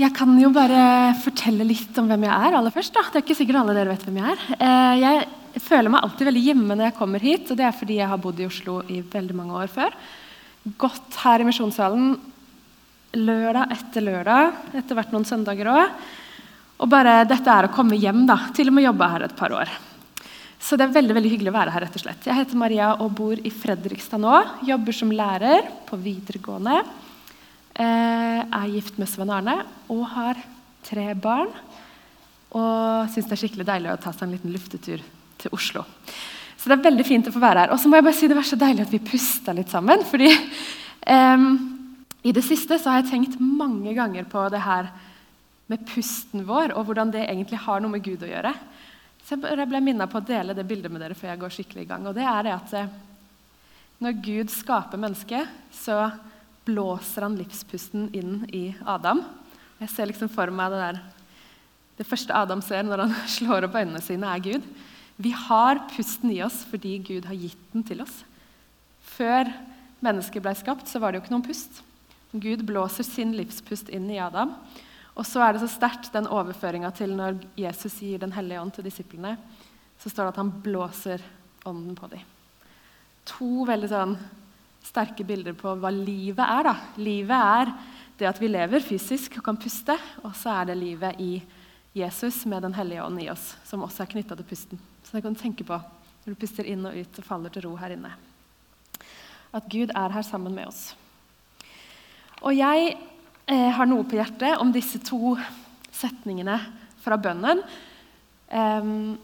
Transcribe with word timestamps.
Jeg 0.00 0.14
kan 0.16 0.32
jo 0.40 0.48
bare 0.54 1.12
fortelle 1.20 1.66
litt 1.68 1.98
om 2.00 2.06
hvem 2.08 2.24
jeg 2.24 2.32
er 2.48 2.56
aller 2.56 2.72
først. 2.72 2.94
da. 2.96 3.02
Det 3.12 3.20
er 3.20 3.24
ikke 3.26 3.36
sikkert 3.36 3.58
alle 3.60 3.74
dere 3.76 3.92
vet 3.92 4.04
hvem 4.06 4.20
jeg 4.22 4.32
er. 4.32 4.44
Eh, 4.56 5.26
Jeg 5.52 5.60
føler 5.60 5.92
meg 5.92 6.00
alltid 6.02 6.26
veldig 6.30 6.44
hjemme 6.46 6.74
når 6.78 6.86
jeg 6.88 6.96
kommer 6.96 7.20
hit, 7.20 7.50
og 7.52 7.58
det 7.58 7.66
er 7.68 7.76
fordi 7.76 7.98
jeg 8.00 8.08
har 8.08 8.16
bodd 8.22 8.40
i 8.40 8.46
Oslo 8.48 8.78
i 8.88 9.02
veldig 9.04 9.34
mange 9.36 9.52
år 9.52 9.68
før. 9.68 9.92
Gått 10.80 11.18
her 11.20 11.42
i 11.42 11.44
Misjonssalen 11.44 12.14
lørdag 13.20 13.74
etter 13.76 14.00
lørdag, 14.06 14.52
etter 14.80 14.96
hvert 14.96 15.12
noen 15.12 15.28
søndager 15.28 15.68
òg. 15.68 15.90
Og 16.80 16.88
bare 16.88 17.26
dette 17.28 17.52
er 17.52 17.68
å 17.68 17.74
komme 17.74 17.98
hjem, 18.00 18.24
da. 18.26 18.38
Til 18.56 18.68
og 18.72 18.78
med 18.78 18.84
jobba 18.88 19.10
her 19.12 19.26
et 19.28 19.36
par 19.36 19.52
år. 19.52 19.68
Så 20.62 20.78
det 20.78 20.86
er 20.86 20.94
veldig 20.96 21.14
veldig 21.18 21.30
hyggelig 21.34 21.52
å 21.52 21.58
være 21.58 21.70
her. 21.74 21.84
rett 21.84 21.96
og 21.98 22.04
slett. 22.06 22.24
Jeg 22.24 22.38
heter 22.38 22.56
Maria 22.56 22.94
og 23.02 23.12
bor 23.18 23.36
i 23.36 23.50
Fredrikstad 23.50 24.22
nå. 24.22 24.32
Jobber 24.64 24.92
som 24.96 25.10
lærer 25.12 25.68
på 25.86 25.98
videregående. 26.00 26.80
Eh, 27.72 28.40
er 28.42 28.72
gift 28.74 28.98
med 29.00 29.08
Sven 29.08 29.30
Arne 29.32 29.62
og 29.92 30.04
har 30.12 30.40
tre 30.84 31.06
barn. 31.16 31.48
Og 32.52 33.08
syns 33.12 33.28
det 33.30 33.36
er 33.36 33.40
skikkelig 33.40 33.68
deilig 33.68 33.92
å 33.94 34.00
ta 34.00 34.12
seg 34.12 34.26
en 34.26 34.34
liten 34.34 34.52
luftetur 34.52 35.00
til 35.40 35.54
Oslo. 35.56 35.86
Så 36.58 36.68
det 36.68 36.76
er 36.76 36.84
veldig 36.84 37.06
fint 37.06 37.28
å 37.30 37.34
få 37.34 37.40
være 37.42 37.64
her. 37.64 37.72
Og 37.72 37.80
så 37.80 37.88
må 37.88 37.98
jeg 37.98 38.06
bare 38.06 38.18
si 38.18 38.28
det 38.30 38.36
var 38.36 38.46
så 38.46 38.58
deilig 38.60 38.84
at 38.84 38.92
vi 38.92 39.00
pusta 39.02 39.54
litt 39.56 39.72
sammen. 39.72 40.04
fordi 40.06 40.28
em, 41.08 41.46
i 42.22 42.34
det 42.36 42.44
siste 42.44 42.76
så 42.78 42.92
har 42.92 43.00
jeg 43.00 43.08
tenkt 43.14 43.40
mange 43.40 43.94
ganger 43.96 44.28
på 44.30 44.44
det 44.52 44.60
her 44.62 44.92
med 45.72 45.86
pusten 45.88 46.44
vår, 46.44 46.74
og 46.76 46.84
hvordan 46.86 47.10
det 47.14 47.24
egentlig 47.24 47.62
har 47.64 47.80
noe 47.80 47.94
med 47.94 48.04
Gud 48.04 48.22
å 48.22 48.28
gjøre. 48.28 48.52
Så 49.24 49.38
jeg 49.40 49.68
ble 49.70 49.80
minnet 49.80 50.10
på 50.12 50.20
å 50.20 50.26
dele 50.26 50.54
det 50.54 50.66
bildet 50.68 50.92
med 50.92 51.00
dere 51.00 51.16
før 51.16 51.32
jeg 51.32 51.40
går 51.40 51.56
skikkelig 51.56 51.86
i 51.86 51.88
gang. 51.88 52.06
Og 52.10 52.14
det 52.14 52.26
er 52.28 52.46
det 52.46 52.54
at 52.54 52.76
eh, 52.76 52.94
når 54.02 54.20
Gud 54.22 54.52
skaper 54.52 55.00
mennesket, 55.00 55.50
så 55.72 56.10
blåser 56.64 57.26
han 57.26 57.36
livspusten 57.38 58.08
inn 58.16 58.42
i 58.54 58.70
Adam. 58.86 59.22
Jeg 59.82 59.90
ser 59.90 60.10
liksom 60.10 60.30
for 60.32 60.52
meg 60.54 60.72
det 60.72 60.82
der 60.82 61.02
Det 61.98 62.06
første 62.08 62.34
Adam 62.34 62.62
ser 62.64 62.82
når 62.86 63.04
han 63.04 63.14
slår 63.36 63.66
opp 63.66 63.76
øynene 63.76 64.00
sine, 64.02 64.26
er 64.26 64.40
Gud. 64.42 64.64
Vi 65.16 65.30
har 65.36 65.82
pusten 65.92 66.32
i 66.32 66.40
oss 66.42 66.62
fordi 66.70 66.96
Gud 67.04 67.26
har 67.28 67.36
gitt 67.38 67.66
den 67.74 67.84
til 67.86 68.00
oss. 68.02 68.22
Før 69.12 69.50
mennesket 70.02 70.42
ble 70.42 70.54
skapt, 70.56 70.88
så 70.88 70.98
var 70.98 71.12
det 71.12 71.20
jo 71.20 71.24
ikke 71.26 71.34
noen 71.34 71.46
pust. 71.46 71.82
Gud 72.32 72.64
blåser 72.64 73.04
sin 73.04 73.34
livspust 73.36 73.92
inn 73.92 74.08
i 74.10 74.18
Adam. 74.22 74.54
Og 75.12 75.26
så 75.28 75.42
er 75.44 75.52
det 75.52 75.62
så 75.62 75.70
sterkt 75.74 76.12
den 76.14 76.30
overføringa 76.32 76.90
til 76.96 77.12
når 77.16 77.42
Jesus 77.60 77.98
gir 78.00 78.18
Den 78.18 78.32
hellige 78.32 78.60
ånd 78.62 78.72
til 78.72 78.86
disiplene. 78.88 79.36
Så 80.00 80.08
står 80.10 80.24
det 80.24 80.32
at 80.32 80.40
han 80.40 80.54
blåser 80.64 81.22
ånden 81.68 81.94
på 81.94 82.08
dem. 82.10 82.24
To 83.36 83.66
veldig 83.68 83.90
sånn 83.92 84.16
sterke 84.82 85.24
bilder 85.26 85.56
på 85.56 85.74
hva 85.78 85.90
livet 85.94 86.44
er. 86.44 86.68
da. 86.68 86.74
Livet 87.00 87.36
er 87.38 87.72
det 88.18 88.28
at 88.28 88.40
vi 88.42 88.50
lever 88.50 88.84
fysisk 88.84 89.38
og 89.38 89.46
kan 89.46 89.58
puste, 89.58 89.96
og 90.22 90.34
så 90.38 90.52
er 90.60 90.70
det 90.70 90.78
livet 90.78 91.20
i 91.22 91.32
Jesus 91.96 92.44
med 92.48 92.62
Den 92.62 92.74
hellige 92.74 93.04
ånd 93.04 93.20
i 93.20 93.30
oss, 93.30 93.56
som 93.64 93.82
også 93.84 94.04
er 94.04 94.12
knytta 94.14 94.36
til 94.38 94.48
pusten. 94.48 94.80
Så 95.04 95.16
det 95.16 95.22
kan 95.24 95.34
du 95.34 95.40
tenke 95.40 95.64
på 95.64 95.78
når 96.22 96.34
du 96.34 96.38
puster 96.38 96.68
inn 96.68 96.86
og 96.86 96.96
ut 96.96 97.18
og 97.18 97.26
faller 97.26 97.52
til 97.52 97.66
ro 97.66 97.76
her 97.80 97.96
inne. 97.96 98.12
At 99.52 99.66
Gud 99.68 99.90
er 99.90 100.14
her 100.14 100.24
sammen 100.24 100.54
med 100.54 100.70
oss. 100.70 100.92
Og 102.42 102.54
jeg 102.56 102.94
eh, 102.94 103.70
har 103.74 103.88
noe 103.90 104.06
på 104.06 104.16
hjertet 104.16 104.60
om 104.62 104.70
disse 104.72 105.00
to 105.04 105.34
setningene 105.92 106.56
fra 107.02 107.18
bønnen. 107.20 107.60
Um, 108.52 109.18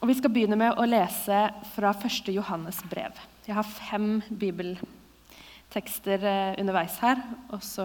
og 0.00 0.08
Vi 0.10 0.18
skal 0.18 0.32
begynne 0.32 0.58
med 0.60 0.76
å 0.76 0.86
lese 0.88 1.46
fra 1.74 1.92
1. 1.96 2.30
Johannes 2.36 2.82
brev. 2.90 3.16
Jeg 3.46 3.54
har 3.54 3.66
fem 3.68 4.06
bibeltekster 4.26 6.24
eh, 6.26 6.56
underveis 6.58 6.96
her, 6.98 7.20
og 7.54 7.60
så 7.62 7.84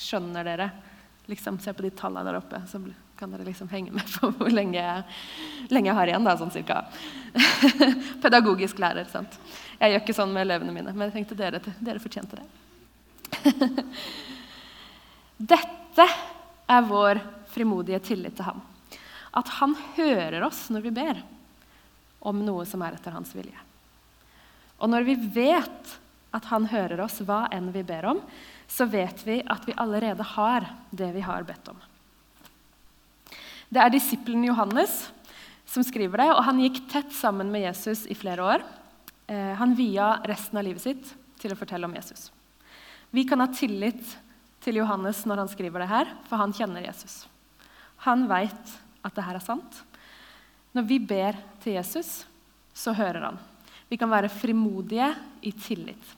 skjønner 0.00 0.46
dere 0.48 0.68
liksom, 1.28 1.58
Se 1.60 1.74
på 1.76 1.84
de 1.84 1.90
tallene 1.92 2.24
der 2.24 2.38
oppe, 2.38 2.62
så 2.70 2.80
kan 3.18 3.34
dere 3.34 3.44
liksom 3.44 3.68
henge 3.68 3.92
med 3.92 4.08
på 4.14 4.30
hvor 4.38 4.48
lenge 4.48 4.80
jeg, 4.80 5.18
lenge 5.68 5.90
jeg 5.90 5.98
har 5.98 6.08
igjen. 6.08 6.24
Da, 6.24 6.38
sånn 6.40 6.54
cirka. 6.54 6.86
Pedagogisk 8.24 8.80
lærer. 8.80 9.04
sant? 9.12 9.36
Jeg 9.76 9.92
gjør 9.92 10.04
ikke 10.06 10.16
sånn 10.22 10.32
med 10.32 10.46
elevene 10.46 10.72
mine, 10.72 10.96
men 10.96 11.10
jeg 11.10 11.18
tenkte 11.18 11.36
dere, 11.36 11.60
dere 11.84 12.00
fortjente 12.00 12.40
det. 12.40 12.48
Dette 15.52 16.10
er 16.64 16.88
vår 16.88 17.20
frimodige 17.52 18.00
tillit 18.08 18.40
til 18.40 18.48
ham. 18.48 18.64
At 19.36 19.52
han 19.60 19.76
hører 20.00 20.48
oss 20.48 20.70
når 20.72 20.88
vi 20.88 20.96
ber 20.96 21.26
om 22.24 22.40
noe 22.40 22.64
som 22.66 22.80
er 22.88 22.96
etter 22.96 23.12
hans 23.12 23.36
vilje. 23.36 23.67
Og 24.78 24.90
når 24.90 25.06
vi 25.08 25.16
vet 25.34 25.98
at 26.34 26.48
han 26.50 26.68
hører 26.70 27.00
oss 27.02 27.20
hva 27.26 27.46
enn 27.54 27.70
vi 27.74 27.82
ber 27.86 28.06
om, 28.12 28.22
så 28.68 28.86
vet 28.90 29.22
vi 29.26 29.40
at 29.42 29.64
vi 29.66 29.76
allerede 29.80 30.24
har 30.36 30.66
det 30.90 31.10
vi 31.14 31.24
har 31.24 31.46
bedt 31.48 31.70
om. 31.72 31.78
Det 33.68 33.80
er 33.80 33.92
disippelen 33.92 34.46
Johannes 34.48 35.08
som 35.68 35.84
skriver 35.84 36.22
det, 36.22 36.28
og 36.32 36.44
han 36.46 36.60
gikk 36.62 36.82
tett 36.88 37.12
sammen 37.12 37.50
med 37.52 37.66
Jesus 37.66 38.06
i 38.08 38.16
flere 38.16 38.44
år. 38.44 38.64
Eh, 39.28 39.52
han 39.58 39.74
via 39.76 40.14
resten 40.28 40.60
av 40.60 40.64
livet 40.64 40.84
sitt 40.84 41.10
til 41.40 41.52
å 41.52 41.58
fortelle 41.58 41.88
om 41.88 41.96
Jesus. 41.96 42.30
Vi 43.12 43.24
kan 43.28 43.40
ha 43.40 43.48
tillit 43.52 44.16
til 44.64 44.80
Johannes 44.80 45.24
når 45.28 45.44
han 45.44 45.52
skriver 45.52 45.84
det 45.84 45.90
her, 45.90 46.14
for 46.28 46.40
han 46.40 46.54
kjenner 46.56 46.84
Jesus. 46.84 47.22
Han 48.08 48.26
veit 48.30 48.74
at 49.04 49.16
det 49.16 49.24
her 49.26 49.36
er 49.36 49.44
sant. 49.44 49.82
Når 50.76 50.88
vi 50.88 50.98
ber 51.00 51.36
til 51.64 51.76
Jesus, 51.76 52.22
så 52.76 52.94
hører 52.96 53.30
han. 53.30 53.38
Vi 53.88 53.96
kan 53.96 54.10
være 54.10 54.32
frimodige 54.32 55.08
i 55.42 55.52
tillit. 55.52 56.16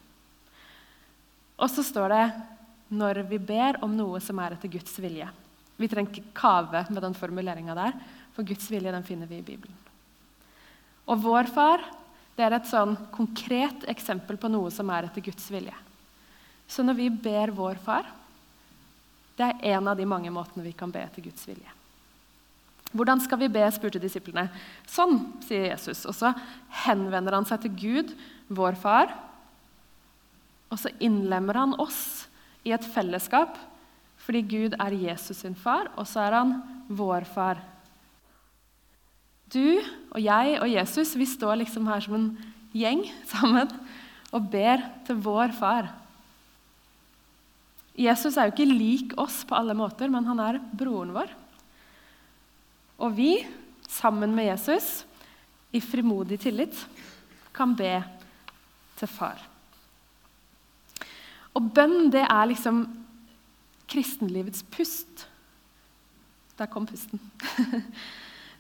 Og 1.61 1.71
så 1.71 1.85
står 1.85 2.09
det 2.09 2.33
'når 2.91 3.23
vi 3.29 3.39
ber 3.39 3.83
om 3.83 3.97
noe 3.97 4.21
som 4.21 4.39
er 4.39 4.53
etter 4.53 4.69
Guds 4.69 4.99
vilje'. 4.99 5.29
Vi 5.79 5.89
trenger 5.89 6.11
ikke 6.11 6.35
kave 6.35 6.87
med 6.91 7.03
den 7.03 7.15
formuleringa 7.15 7.75
der, 7.75 7.93
for 8.33 8.43
Guds 8.43 8.71
vilje 8.71 8.93
den 8.93 9.03
finner 9.03 9.27
vi 9.27 9.39
i 9.39 9.43
Bibelen. 9.43 9.77
Og 11.07 11.23
vår 11.23 11.47
far 11.47 11.81
det 12.37 12.47
er 12.47 12.57
et 12.57 12.71
sånn 12.71 12.97
konkret 13.13 13.85
eksempel 13.85 14.39
på 14.41 14.49
noe 14.49 14.71
som 14.71 14.89
er 14.91 15.05
etter 15.05 15.21
Guds 15.21 15.51
vilje. 15.51 15.75
Så 16.69 16.83
når 16.83 16.95
vi 16.95 17.09
ber 17.11 17.53
vår 17.53 17.75
far, 17.75 18.07
det 19.37 19.45
er 19.45 19.77
en 19.77 19.89
av 19.89 19.97
de 19.97 20.07
mange 20.09 20.31
måtene 20.31 20.65
vi 20.65 20.73
kan 20.73 20.91
be 20.91 21.03
etter 21.03 21.23
Guds 21.23 21.47
vilje. 21.49 21.80
Hvordan 22.91 23.23
skal 23.23 23.39
vi 23.39 23.51
be, 23.53 23.63
spurte 23.71 24.03
disiplene. 24.03 24.49
Sånn, 24.91 25.21
sier 25.47 25.69
Jesus. 25.71 26.03
Og 26.11 26.17
så 26.17 26.33
henvender 26.85 27.37
han 27.37 27.47
seg 27.47 27.63
til 27.63 27.77
Gud, 27.79 28.15
vår 28.51 28.79
far. 28.81 29.13
Og 30.71 30.79
så 30.83 30.91
innlemmer 31.03 31.59
han 31.61 31.77
oss 31.83 32.27
i 32.67 32.75
et 32.75 32.87
fellesskap 32.95 33.59
fordi 34.21 34.43
Gud 34.45 34.75
er 34.77 34.95
Jesus 34.95 35.41
sin 35.41 35.55
far, 35.57 35.89
og 35.99 36.05
så 36.07 36.21
er 36.27 36.35
han 36.37 36.51
vår 36.93 37.25
far. 37.27 37.59
Du 39.51 39.81
og 40.13 40.21
jeg 40.23 40.59
og 40.61 40.69
Jesus 40.71 41.17
vi 41.19 41.27
står 41.27 41.63
liksom 41.63 41.89
her 41.91 42.05
som 42.05 42.19
en 42.19 42.29
gjeng 42.77 43.01
sammen 43.33 43.73
og 44.31 44.47
ber 44.53 44.85
til 45.09 45.19
vår 45.25 45.57
far. 45.57 45.89
Jesus 47.99 48.37
er 48.39 48.49
jo 48.49 48.55
ikke 48.55 48.71
lik 48.71 49.17
oss 49.21 49.41
på 49.49 49.57
alle 49.59 49.75
måter, 49.77 50.13
men 50.13 50.29
han 50.29 50.39
er 50.45 50.61
broren 50.79 51.11
vår. 51.17 51.33
Og 53.01 53.15
vi, 53.17 53.33
sammen 53.89 54.35
med 54.37 54.51
Jesus, 54.51 55.05
i 55.73 55.81
frimodig 55.81 56.41
tillit, 56.43 56.77
kan 57.53 57.73
be 57.77 57.95
til 59.01 59.11
far. 59.11 59.41
Og 61.57 61.71
bønn, 61.75 62.11
det 62.13 62.23
er 62.27 62.51
liksom 62.51 62.85
kristenlivets 63.91 64.63
pust. 64.71 65.27
Der 66.59 66.69
kom 66.71 66.87
pusten. 66.87 67.21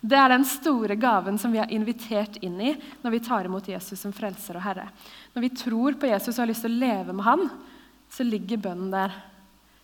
Det 0.00 0.16
er 0.16 0.30
den 0.32 0.46
store 0.48 0.96
gaven 0.96 1.36
som 1.36 1.52
vi 1.52 1.58
har 1.60 1.68
invitert 1.68 2.38
inn 2.40 2.54
i 2.64 2.70
når 3.02 3.12
vi 3.12 3.18
tar 3.20 3.44
imot 3.44 3.66
Jesus 3.68 4.00
som 4.00 4.14
frelser 4.16 4.56
og 4.56 4.64
herre. 4.64 4.86
Når 5.34 5.44
vi 5.44 5.50
tror 5.60 5.98
på 6.00 6.08
Jesus 6.08 6.38
og 6.38 6.40
har 6.40 6.48
lyst 6.48 6.64
til 6.64 6.72
å 6.72 6.80
leve 6.80 7.12
med 7.12 7.26
han, 7.26 7.42
så 8.08 8.24
ligger 8.24 8.62
bønnen 8.64 8.88
der. 8.94 9.12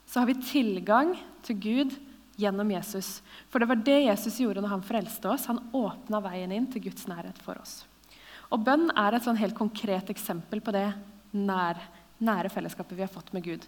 Så 0.09 0.23
har 0.23 0.31
vi 0.31 0.39
tilgang 0.41 1.13
til 1.45 1.61
Gud 1.61 1.93
gjennom 2.37 2.71
Jesus. 2.71 3.21
For 3.51 3.61
det 3.61 3.69
var 3.71 3.81
det 3.81 3.99
Jesus 4.05 4.39
gjorde 4.41 4.63
når 4.63 4.75
han 4.75 4.87
frelste 4.87 5.31
oss. 5.33 5.49
Han 5.51 5.63
åpna 5.77 6.21
veien 6.25 6.53
inn 6.53 6.69
til 6.73 6.85
Guds 6.89 7.09
nærhet 7.11 7.39
for 7.45 7.59
oss. 7.61 7.81
Og 8.53 8.63
bønn 8.63 8.91
er 8.95 9.17
et 9.17 9.27
sånn 9.27 9.41
helt 9.41 9.57
konkret 9.59 10.13
eksempel 10.13 10.63
på 10.63 10.75
det 10.75 10.87
nær, 11.37 11.81
nære 12.23 12.53
fellesskapet 12.53 12.97
vi 12.97 13.05
har 13.05 13.13
fått 13.13 13.33
med 13.35 13.45
Gud. 13.45 13.67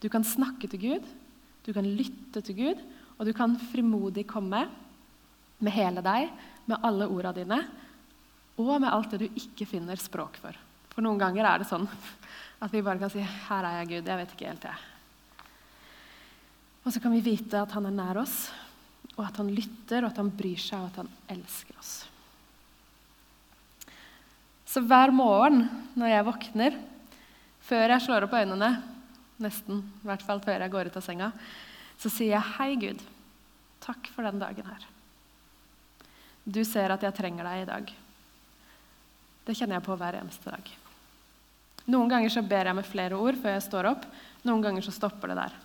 Du 0.00 0.08
kan 0.12 0.24
snakke 0.26 0.70
til 0.70 0.80
Gud, 0.80 1.10
du 1.64 1.72
kan 1.76 1.86
lytte 1.86 2.42
til 2.44 2.56
Gud, 2.56 2.80
og 3.18 3.28
du 3.28 3.32
kan 3.36 3.58
frimodig 3.70 4.26
komme 4.28 4.64
med 5.60 5.72
hele 5.76 6.02
deg, 6.04 6.32
med 6.66 6.86
alle 6.86 7.08
orda 7.08 7.34
dine, 7.36 7.60
og 8.60 8.74
med 8.80 8.90
alt 8.90 9.12
det 9.12 9.24
du 9.24 9.38
ikke 9.40 9.68
finner 9.68 10.00
språk 10.00 10.38
for. 10.40 10.56
For 10.94 11.04
noen 11.04 11.20
ganger 11.20 11.46
er 11.48 11.62
det 11.62 11.68
sånn 11.68 11.86
at 12.62 12.72
vi 12.72 12.82
bare 12.82 12.98
kan 12.98 13.10
si 13.10 13.20
'Her 13.20 13.64
er 13.64 13.78
jeg, 13.80 13.88
Gud. 13.88 14.08
Jeg 14.08 14.16
vet 14.16 14.32
ikke 14.32 14.48
helt, 14.48 14.62
jeg'. 14.62 14.93
Og 16.84 16.92
så 16.92 17.00
kan 17.00 17.14
vi 17.16 17.24
vite 17.24 17.60
at 17.60 17.72
han 17.72 17.88
er 17.88 17.96
nær 17.96 18.20
oss, 18.20 18.50
og 19.14 19.24
at 19.24 19.38
han 19.40 19.52
lytter, 19.54 20.04
og 20.04 20.10
at 20.10 20.20
han 20.20 20.32
bryr 20.36 20.60
seg, 20.60 20.82
og 20.82 20.90
at 20.90 21.00
han 21.02 21.12
elsker 21.32 21.78
oss. 21.80 21.92
Så 24.68 24.82
hver 24.84 25.12
morgen 25.14 25.64
når 25.94 26.10
jeg 26.10 26.26
våkner, 26.26 26.78
før 27.64 27.94
jeg 27.94 28.04
slår 28.04 28.26
opp 28.26 28.36
øynene, 28.36 28.70
nesten, 29.40 29.80
i 30.02 30.08
hvert 30.08 30.24
fall 30.26 30.42
før 30.44 30.64
jeg 30.64 30.72
går 30.72 30.90
ut 30.90 30.98
av 30.98 31.04
senga, 31.04 31.30
så 32.00 32.10
sier 32.10 32.34
jeg 32.34 32.54
hei, 32.58 32.70
Gud. 32.80 33.04
Takk 33.84 34.10
for 34.12 34.26
den 34.26 34.42
dagen 34.42 34.66
her. 34.68 34.88
Du 36.44 36.60
ser 36.68 36.92
at 36.92 37.04
jeg 37.06 37.16
trenger 37.16 37.46
deg 37.48 37.62
i 37.62 37.68
dag. 37.68 37.92
Det 39.44 39.56
kjenner 39.56 39.78
jeg 39.78 39.86
på 39.86 39.96
hver 40.00 40.18
eneste 40.18 40.52
dag. 40.52 40.72
Noen 41.92 42.10
ganger 42.10 42.32
så 42.32 42.42
ber 42.44 42.68
jeg 42.68 42.76
med 42.76 42.88
flere 42.88 43.16
ord 43.20 43.38
før 43.40 43.56
jeg 43.56 43.64
står 43.66 43.88
opp. 43.92 44.04
Noen 44.44 44.64
ganger 44.64 44.84
så 44.84 44.92
stopper 44.92 45.32
det 45.32 45.38
der. 45.40 45.56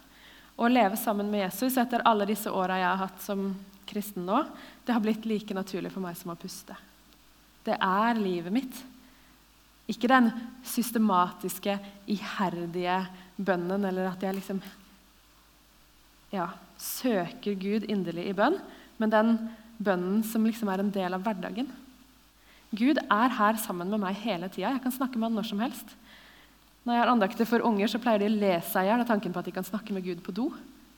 Å 0.60 0.68
leve 0.68 0.98
sammen 1.00 1.30
med 1.32 1.46
Jesus 1.46 1.78
etter 1.80 2.04
alle 2.08 2.28
disse 2.28 2.52
åra 2.52 2.78
jeg 2.82 2.90
har 2.90 3.02
hatt 3.06 3.22
som 3.24 3.54
kristen 3.90 4.26
nå, 4.28 4.44
det 4.86 4.94
har 4.94 5.02
blitt 5.02 5.26
like 5.26 5.56
naturlig 5.56 5.92
for 5.94 6.04
meg 6.04 6.18
som 6.20 6.34
å 6.34 6.38
puste. 6.40 6.76
Det 7.66 7.78
er 7.80 8.20
livet 8.20 8.54
mitt. 8.54 8.82
Ikke 9.90 10.12
den 10.12 10.30
systematiske, 10.68 11.78
iherdige 12.12 13.00
bønnen, 13.40 13.88
eller 13.90 14.12
at 14.12 14.22
jeg 14.22 14.38
liksom 14.38 14.60
ja, 16.36 16.52
søker 16.78 17.56
Gud 17.58 17.88
inderlig 17.90 18.28
i 18.30 18.36
bønn, 18.38 18.60
men 19.02 19.14
den 19.14 19.32
bønnen 19.80 20.22
som 20.28 20.46
liksom 20.46 20.70
er 20.70 20.84
en 20.84 20.92
del 20.94 21.16
av 21.16 21.24
hverdagen. 21.26 21.72
Gud 22.70 23.00
er 23.02 23.34
her 23.40 23.58
sammen 23.58 23.90
med 23.90 24.04
meg 24.04 24.20
hele 24.22 24.52
tida. 24.52 24.76
Jeg 24.76 24.84
kan 24.84 24.94
snakke 24.94 25.18
med 25.18 25.32
han 25.32 25.40
når 25.40 25.50
som 25.50 25.64
helst. 25.64 25.96
Når 26.90 26.96
jeg 26.98 27.04
har 27.04 27.10
andakter 27.12 27.46
for 27.46 27.62
unger, 27.62 27.86
så 27.86 28.00
pleier 28.02 28.24
de 28.24 28.26
å 28.26 28.34
le 28.34 28.56
seg 28.66 28.88
i 28.88 28.90
hjel 28.90 29.04
av 29.04 29.06
tanken 29.06 29.30
på 29.30 29.38
at 29.38 29.46
de 29.46 29.52
kan 29.54 29.66
snakke 29.68 29.94
med 29.94 30.02
Gud 30.08 30.24
på 30.26 30.34
do. 30.34 30.48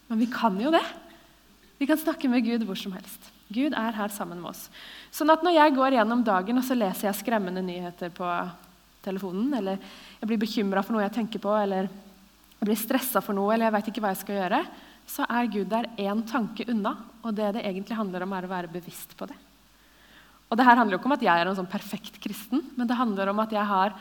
Men 0.07 0.21
vi 0.21 0.27
kan 0.31 0.55
jo 0.55 0.69
det. 0.71 0.85
Vi 1.81 1.87
kan 1.89 1.99
snakke 1.99 2.29
med 2.31 2.45
Gud 2.45 2.63
hvor 2.63 2.79
som 2.79 2.93
helst. 2.95 3.25
Gud 3.51 3.75
er 3.75 3.97
her 3.97 4.13
sammen 4.15 4.39
med 4.39 4.53
oss. 4.53 4.69
Sånn 5.11 5.33
at 5.33 5.43
når 5.43 5.57
jeg 5.57 5.73
går 5.75 5.97
gjennom 5.97 6.21
dagen 6.23 6.61
og 6.61 6.63
så 6.63 6.77
leser 6.79 7.09
jeg 7.09 7.17
skremmende 7.19 7.63
nyheter 7.65 8.13
på 8.15 8.29
telefonen, 9.03 9.49
eller 9.57 9.81
jeg 10.21 10.29
blir 10.29 10.39
bekymra 10.39 10.85
for 10.85 10.95
noe 10.95 11.03
jeg 11.03 11.15
tenker 11.17 11.43
på, 11.43 11.51
eller 11.59 11.89
jeg 11.89 12.69
blir 12.69 12.79
stressa 12.79 13.19
for 13.25 13.35
noe, 13.35 13.51
eller 13.51 13.67
jeg 13.67 13.75
veit 13.75 13.91
ikke 13.91 14.05
hva 14.05 14.13
jeg 14.13 14.21
skal 14.21 14.39
gjøre, 14.39 14.61
så 15.11 15.27
er 15.27 15.51
Gud 15.57 15.67
der 15.75 15.89
én 15.99 16.23
tanke 16.31 16.69
unna. 16.71 16.95
Og 17.19 17.35
det 17.35 17.51
det 17.57 17.65
egentlig 17.67 17.99
handler 17.99 18.23
om, 18.23 18.37
er 18.39 18.47
å 18.47 18.53
være 18.53 18.71
bevisst 18.71 19.17
på 19.19 19.27
det. 19.27 19.35
Og 20.47 20.55
det 20.55 20.69
her 20.69 20.79
handler 20.79 20.95
jo 20.95 21.03
ikke 21.03 21.11
om 21.11 21.19
at 21.19 21.27
jeg 21.27 21.35
er 21.35 21.51
en 21.51 21.59
sånn 21.59 21.71
perfekt 21.75 22.23
kristen, 22.23 22.63
men 22.79 22.87
det 22.87 22.95
handler 22.95 23.35
om 23.35 23.43
at 23.43 23.59
jeg 23.59 23.67
har 23.67 23.99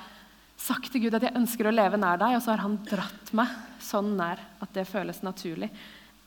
sagt 0.61 0.93
til 0.93 1.07
Gud 1.07 1.17
at 1.17 1.25
jeg 1.25 1.37
ønsker 1.39 1.69
å 1.69 1.75
leve 1.75 1.99
nær 2.01 2.21
deg, 2.21 2.37
og 2.37 2.45
så 2.45 2.53
har 2.53 2.65
han 2.65 2.77
dratt 2.87 3.33
meg 3.37 3.55
sånn 3.83 4.13
nær 4.19 4.43
at 4.61 4.75
det 4.77 4.89
føles 4.89 5.23
naturlig. 5.25 5.71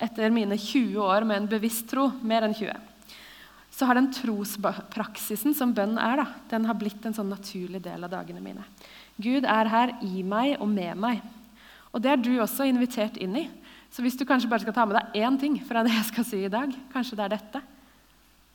Etter 0.02 0.34
mine 0.34 0.58
20 0.58 0.98
år 1.06 1.28
med 1.28 1.44
en 1.44 1.52
bevisst 1.52 1.86
tro, 1.92 2.10
mer 2.26 2.48
enn 2.48 2.56
20, 2.58 2.74
så 3.74 3.88
har 3.90 3.98
den 3.98 4.12
trospraksisen 4.14 5.56
som 5.58 5.72
bønn 5.74 5.96
er, 5.98 6.22
da, 6.22 6.26
den 6.52 6.68
har 6.70 6.78
blitt 6.78 7.06
en 7.08 7.16
sånn 7.16 7.32
naturlig 7.32 7.82
del 7.86 8.06
av 8.06 8.12
dagene 8.12 8.42
mine. 8.44 8.66
Gud 9.18 9.48
er 9.50 9.70
her 9.70 9.94
i 10.06 10.22
meg 10.26 10.60
og 10.60 10.70
med 10.70 10.98
meg. 11.00 11.22
Og 11.94 12.02
det 12.02 12.12
er 12.14 12.22
du 12.22 12.32
også 12.42 12.66
invitert 12.70 13.18
inn 13.22 13.38
i. 13.38 13.48
Så 13.94 14.02
hvis 14.02 14.18
du 14.18 14.26
kanskje 14.26 14.50
bare 14.50 14.66
skal 14.66 14.76
ta 14.78 14.86
med 14.90 14.98
deg 14.98 15.18
én 15.22 15.38
ting 15.42 15.60
fra 15.66 15.84
det 15.86 15.94
jeg 15.94 16.10
skal 16.10 16.26
si 16.26 16.42
i 16.46 16.54
dag, 16.54 16.74
kanskje 16.94 17.18
det 17.20 17.26
er 17.28 17.36
dette 17.36 17.62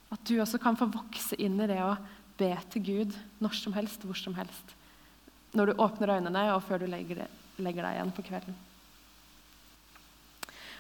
At 0.09 0.23
du 0.27 0.39
også 0.41 0.59
kan 0.59 0.79
få 0.79 0.89
vokse 0.91 1.37
inn 1.39 1.59
i 1.61 1.69
det 1.71 1.79
å 1.85 1.93
be 2.39 2.51
til 2.73 2.83
Gud 2.83 3.15
når 3.43 3.55
som 3.59 3.75
helst, 3.77 4.03
hvor 4.07 4.19
som 4.19 4.35
helst. 4.39 4.78
Når 5.59 5.73
du 5.73 5.83
åpner 5.83 6.15
øynene, 6.15 6.45
og 6.55 6.63
før 6.63 6.85
du 6.85 6.87
legger, 6.91 7.27
legger 7.59 7.83
deg 7.83 7.97
igjen 7.97 8.15
på 8.15 8.25
kvelden. 8.29 8.59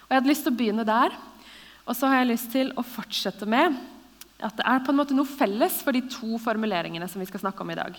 Og 0.09 0.13
Jeg 0.13 0.21
hadde 0.21 0.31
lyst 0.31 0.47
til 0.47 0.55
å 0.55 0.59
begynne 0.59 0.87
der. 0.89 1.17
Og 1.89 1.97
så 1.97 2.09
har 2.09 2.21
jeg 2.21 2.31
lyst 2.31 2.53
til 2.53 2.71
å 2.77 2.85
fortsette 2.85 3.49
med 3.49 3.77
at 4.45 4.55
det 4.55 4.67
er 4.71 4.85
på 4.85 4.93
en 4.93 5.01
måte 5.01 5.17
noe 5.17 5.27
felles 5.27 5.81
for 5.83 5.97
de 5.97 6.05
to 6.13 6.39
formuleringene 6.43 7.09
som 7.11 7.21
vi 7.21 7.27
skal 7.29 7.43
snakke 7.43 7.65
om 7.65 7.73
i 7.75 7.79
dag. 7.79 7.97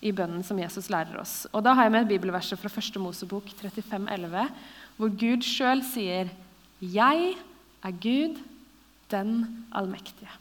I 0.00 0.12
bønnen 0.16 0.44
som 0.44 0.58
Jesus 0.60 0.90
lærer 0.92 1.16
oss. 1.20 1.44
Og 1.52 1.64
Da 1.64 1.74
har 1.76 1.86
jeg 1.86 1.94
med 1.94 2.10
bibelverset 2.10 2.60
fra 2.60 2.72
1. 2.72 3.00
Mosebok 3.00 3.48
35, 3.56 4.08
11, 4.08 4.52
hvor 4.96 5.16
Gud 5.16 5.46
sjøl 5.46 5.84
sier 5.84 6.28
'Jeg 6.80 7.36
er 7.84 7.92
Gud, 7.92 8.40
den 9.10 9.66
allmektige'. 9.72 10.39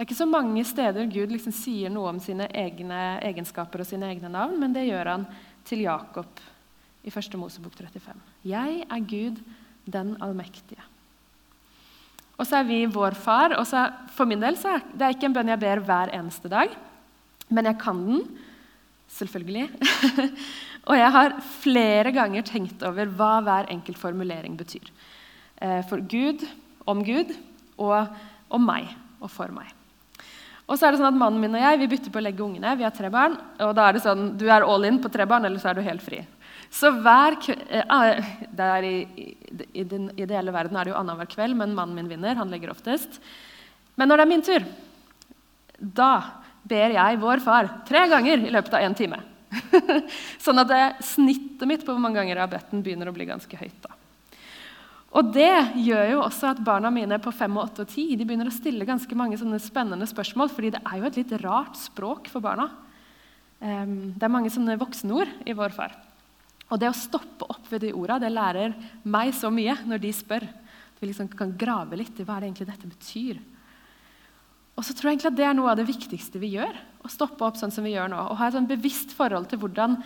Det 0.00 0.06
er 0.06 0.14
ikke 0.14 0.16
så 0.16 0.32
mange 0.32 0.62
steder 0.64 1.08
Gud 1.12 1.28
liksom 1.28 1.52
sier 1.52 1.90
noe 1.92 2.08
om 2.08 2.18
sine 2.24 2.46
egne 2.56 3.18
egenskaper 3.20 3.82
og 3.82 3.84
sine 3.84 4.06
egne 4.08 4.30
navn, 4.32 4.54
men 4.56 4.72
det 4.72 4.86
gjør 4.86 5.10
han 5.10 5.26
til 5.68 5.82
Jakob 5.84 6.38
i 7.04 7.10
1. 7.12 7.34
Mosebok 7.36 7.74
35. 7.76 8.14
'Jeg 8.40 8.86
er 8.88 9.02
Gud, 9.04 9.42
den 9.84 10.14
allmektige'. 10.16 10.86
Og 12.38 12.48
så 12.48 12.62
er 12.62 12.64
vi 12.64 12.86
vår 12.86 13.12
far. 13.12 13.52
og 13.58 13.66
så, 13.66 13.92
For 14.16 14.24
min 14.24 14.40
del 14.40 14.56
så 14.56 14.78
er 14.78 14.86
det 14.96 15.10
ikke 15.18 15.26
en 15.28 15.34
bønn 15.34 15.52
jeg 15.52 15.60
ber 15.60 15.84
hver 15.84 16.14
eneste 16.16 16.48
dag, 16.48 16.72
men 17.50 17.66
jeg 17.66 17.78
kan 17.78 18.00
den. 18.06 18.38
Selvfølgelig. 19.06 19.68
Og 20.88 20.96
jeg 20.96 21.12
har 21.12 21.40
flere 21.60 22.12
ganger 22.12 22.42
tenkt 22.42 22.82
over 22.82 23.04
hva 23.04 23.42
hver 23.44 23.68
enkelt 23.68 23.98
formulering 23.98 24.56
betyr. 24.56 24.88
Eh, 25.60 25.84
for 25.84 26.00
Gud, 26.00 26.48
om 26.86 27.04
Gud, 27.04 27.36
og 27.76 28.06
om 28.48 28.64
meg 28.64 28.88
og 29.20 29.30
for 29.30 29.52
meg. 29.52 29.76
Og 30.70 30.78
så 30.78 30.86
er 30.86 30.94
det 30.94 31.00
sånn 31.00 31.10
at 31.10 31.18
Mannen 31.18 31.42
min 31.42 31.56
og 31.58 31.64
jeg 31.64 31.78
vi 31.80 31.88
bytter 31.90 32.12
på 32.14 32.20
å 32.20 32.22
legge 32.22 32.44
ungene. 32.44 32.76
Vi 32.78 32.86
har 32.86 32.94
tre 32.94 33.10
barn. 33.10 33.34
og 33.58 33.72
da 33.74 33.88
er 33.88 33.96
det 33.96 34.04
sånn, 34.04 34.36
Du 34.38 34.46
er 34.46 34.62
all 34.62 34.84
in 34.86 35.00
på 35.02 35.10
tre 35.10 35.26
barn, 35.26 35.44
eller 35.44 35.58
så 35.58 35.70
er 35.70 35.74
du 35.74 35.82
helt 35.82 36.04
fri. 36.04 36.22
Så 36.70 36.92
hver 37.02 37.34
eh, 37.50 37.82
ah, 37.90 38.14
i, 38.86 39.34
i, 39.74 39.82
den 39.82 40.12
ideelle 40.14 40.54
verden 40.54 40.78
er 40.78 40.86
det 40.86 40.92
jo 40.92 41.00
annenhver 41.00 41.26
kveld, 41.26 41.58
men 41.58 41.74
mannen 41.74 41.96
min 41.98 42.08
vinner. 42.08 42.38
Han 42.38 42.50
legger 42.54 42.70
oftest. 42.70 43.18
Men 43.98 44.08
når 44.08 44.20
det 44.20 44.24
er 44.24 44.30
min 44.30 44.46
tur, 44.46 44.68
da 45.80 46.12
ber 46.62 46.94
jeg 46.94 47.18
vår 47.18 47.42
far 47.42 47.72
tre 47.88 48.06
ganger 48.12 48.46
i 48.46 48.54
løpet 48.54 48.76
av 48.78 48.86
én 48.86 48.94
time. 48.94 49.18
sånn 50.44 50.62
at 50.62 50.70
det, 50.70 50.82
snittet 51.02 51.66
mitt 51.66 51.82
på 51.82 51.90
hvor 51.90 52.02
mange 52.02 52.20
ganger 52.20 52.36
jeg 52.36 52.44
har 52.44 52.52
bedt 52.54 52.70
den, 52.70 52.84
begynner 52.86 53.10
å 53.10 53.16
bli 53.16 53.26
ganske 53.26 53.58
høyt. 53.58 53.80
da. 53.82 53.99
Og 55.10 55.32
det 55.34 55.74
gjør 55.82 56.04
jo 56.12 56.20
også 56.22 56.52
at 56.52 56.60
barna 56.62 56.90
mine 56.94 57.18
på 57.22 57.32
5, 57.34 57.56
8 57.64 57.82
og 57.82 57.88
10 57.90 58.18
de 58.18 58.26
begynner 58.26 58.50
å 58.50 58.54
stille 58.54 58.86
ganske 58.86 59.16
mange 59.18 59.38
sånne 59.40 59.58
spennende 59.62 60.06
spørsmål, 60.06 60.52
fordi 60.54 60.70
det 60.76 60.82
er 60.86 61.00
jo 61.00 61.08
et 61.08 61.18
litt 61.18 61.34
rart 61.42 61.78
språk 61.80 62.30
for 62.30 62.44
barna. 62.44 62.68
Um, 63.58 64.14
det 64.14 64.22
er 64.22 64.32
mange 64.32 64.52
sånne 64.54 64.78
voksenord 64.80 65.32
i 65.50 65.56
vår 65.56 65.74
far. 65.74 65.96
Og 66.70 66.78
det 66.78 66.92
å 66.92 66.96
stoppe 66.96 67.48
opp 67.50 67.66
ved 67.72 67.82
de 67.82 67.94
orda, 67.96 68.20
det 68.22 68.30
lærer 68.30 68.76
meg 69.02 69.34
så 69.34 69.50
mye 69.50 69.74
når 69.90 70.04
de 70.04 70.12
spør. 70.14 70.46
At 70.46 71.02
vi 71.02 71.10
liksom 71.10 71.32
kan 71.34 71.56
grave 71.58 71.98
litt 71.98 72.22
i 72.22 72.26
hva 72.28 72.38
det 72.38 72.46
egentlig 72.46 72.70
dette 72.70 72.92
betyr. 72.92 73.42
Og 74.78 74.86
så 74.86 74.94
tror 74.94 75.10
jeg 75.10 75.18
egentlig 75.18 75.32
at 75.32 75.40
Det 75.40 75.48
er 75.48 75.56
noe 75.58 75.72
av 75.72 75.80
det 75.80 75.88
viktigste 75.90 76.40
vi 76.40 76.54
gjør. 76.54 76.78
Å 77.02 77.10
stoppe 77.10 77.44
opp 77.44 77.58
sånn 77.58 77.74
som 77.74 77.84
vi 77.84 77.96
gjør 77.96 78.12
nå. 78.12 78.22
Og 78.30 78.38
ha 78.38 78.46
et 78.46 78.54
sånn 78.54 78.70
bevisst 78.70 79.12
forhold 79.18 79.50
til 79.50 79.60
hvordan 79.60 79.98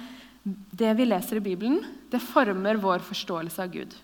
det 0.45 0.91
vi 0.97 1.07
leser 1.07 1.39
i 1.39 1.45
Bibelen, 1.45 1.79
det 2.13 2.25
former 2.25 2.81
vår 2.81 3.05
forståelse 3.05 3.61
av 3.65 3.71
Gud. 3.73 3.95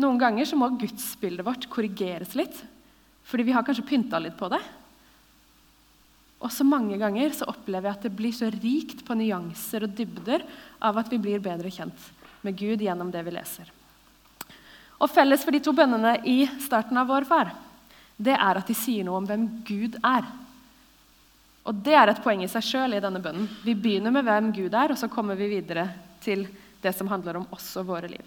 Noen 0.00 0.20
ganger 0.20 0.48
så 0.48 0.56
må 0.56 0.70
gudsbildet 0.80 1.44
vårt 1.44 1.66
korrigeres 1.72 2.32
litt, 2.38 2.62
fordi 3.28 3.48
vi 3.48 3.56
har 3.56 3.64
kanskje 3.66 3.84
pynta 3.88 4.20
litt 4.22 4.38
på 4.38 4.48
det. 4.52 4.62
Og 6.42 6.50
så 6.50 6.64
mange 6.66 6.96
ganger 6.98 7.34
så 7.36 7.46
opplever 7.52 7.90
jeg 7.90 7.98
at 7.98 8.06
det 8.08 8.16
blir 8.18 8.34
så 8.34 8.48
rikt 8.50 9.04
på 9.06 9.14
nyanser 9.18 9.86
og 9.86 9.94
dybder 9.98 10.42
av 10.82 10.98
at 10.98 11.12
vi 11.12 11.20
blir 11.22 11.42
bedre 11.44 11.70
kjent 11.70 12.08
med 12.42 12.56
Gud 12.58 12.82
gjennom 12.82 13.12
det 13.14 13.22
vi 13.22 13.34
leser. 13.36 13.68
Og 15.02 15.10
Felles 15.10 15.44
for 15.44 15.54
de 15.54 15.60
to 15.62 15.74
bønnene 15.74 16.16
i 16.26 16.42
starten 16.62 16.98
av 16.98 17.10
Vår 17.10 17.28
Far 17.28 17.52
det 18.22 18.34
er 18.34 18.58
at 18.58 18.68
de 18.68 18.74
sier 18.76 19.06
noe 19.06 19.18
om 19.18 19.26
hvem 19.26 19.46
Gud 19.66 19.96
er. 20.04 20.26
Og 21.66 21.78
Det 21.78 21.94
er 21.94 22.10
et 22.10 22.22
poeng 22.22 22.42
i 22.42 22.50
seg 22.50 22.64
sjøl 22.66 22.94
i 22.96 23.02
denne 23.02 23.22
bønnen. 23.22 23.48
Vi 23.64 23.74
begynner 23.78 24.14
med 24.14 24.26
hvem 24.26 24.50
Gud 24.54 24.74
er, 24.74 24.92
og 24.92 24.98
så 24.98 25.08
kommer 25.10 25.38
vi 25.38 25.50
videre 25.50 25.88
til 26.22 26.44
det 26.82 26.94
som 26.94 27.10
handler 27.10 27.38
om 27.38 27.46
oss 27.54 27.70
og 27.78 27.86
våre 27.90 28.10
liv. 28.10 28.26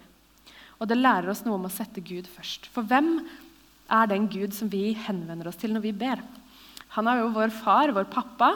Og 0.79 0.87
Det 0.89 0.97
lærer 0.97 1.29
oss 1.31 1.45
noe 1.45 1.57
om 1.59 1.67
å 1.69 1.73
sette 1.73 2.03
Gud 2.03 2.27
først. 2.27 2.67
For 2.73 2.83
hvem 2.83 3.19
er 3.91 4.09
den 4.11 4.27
Gud 4.31 4.53
som 4.55 4.69
vi 4.71 4.93
henvender 5.05 5.47
oss 5.47 5.59
til 5.61 5.73
når 5.73 5.85
vi 5.85 5.93
ber? 5.95 6.23
Han 6.97 7.07
er 7.07 7.21
jo 7.21 7.33
vår 7.35 7.53
far, 7.53 7.93
vår 7.95 8.07
pappa, 8.11 8.51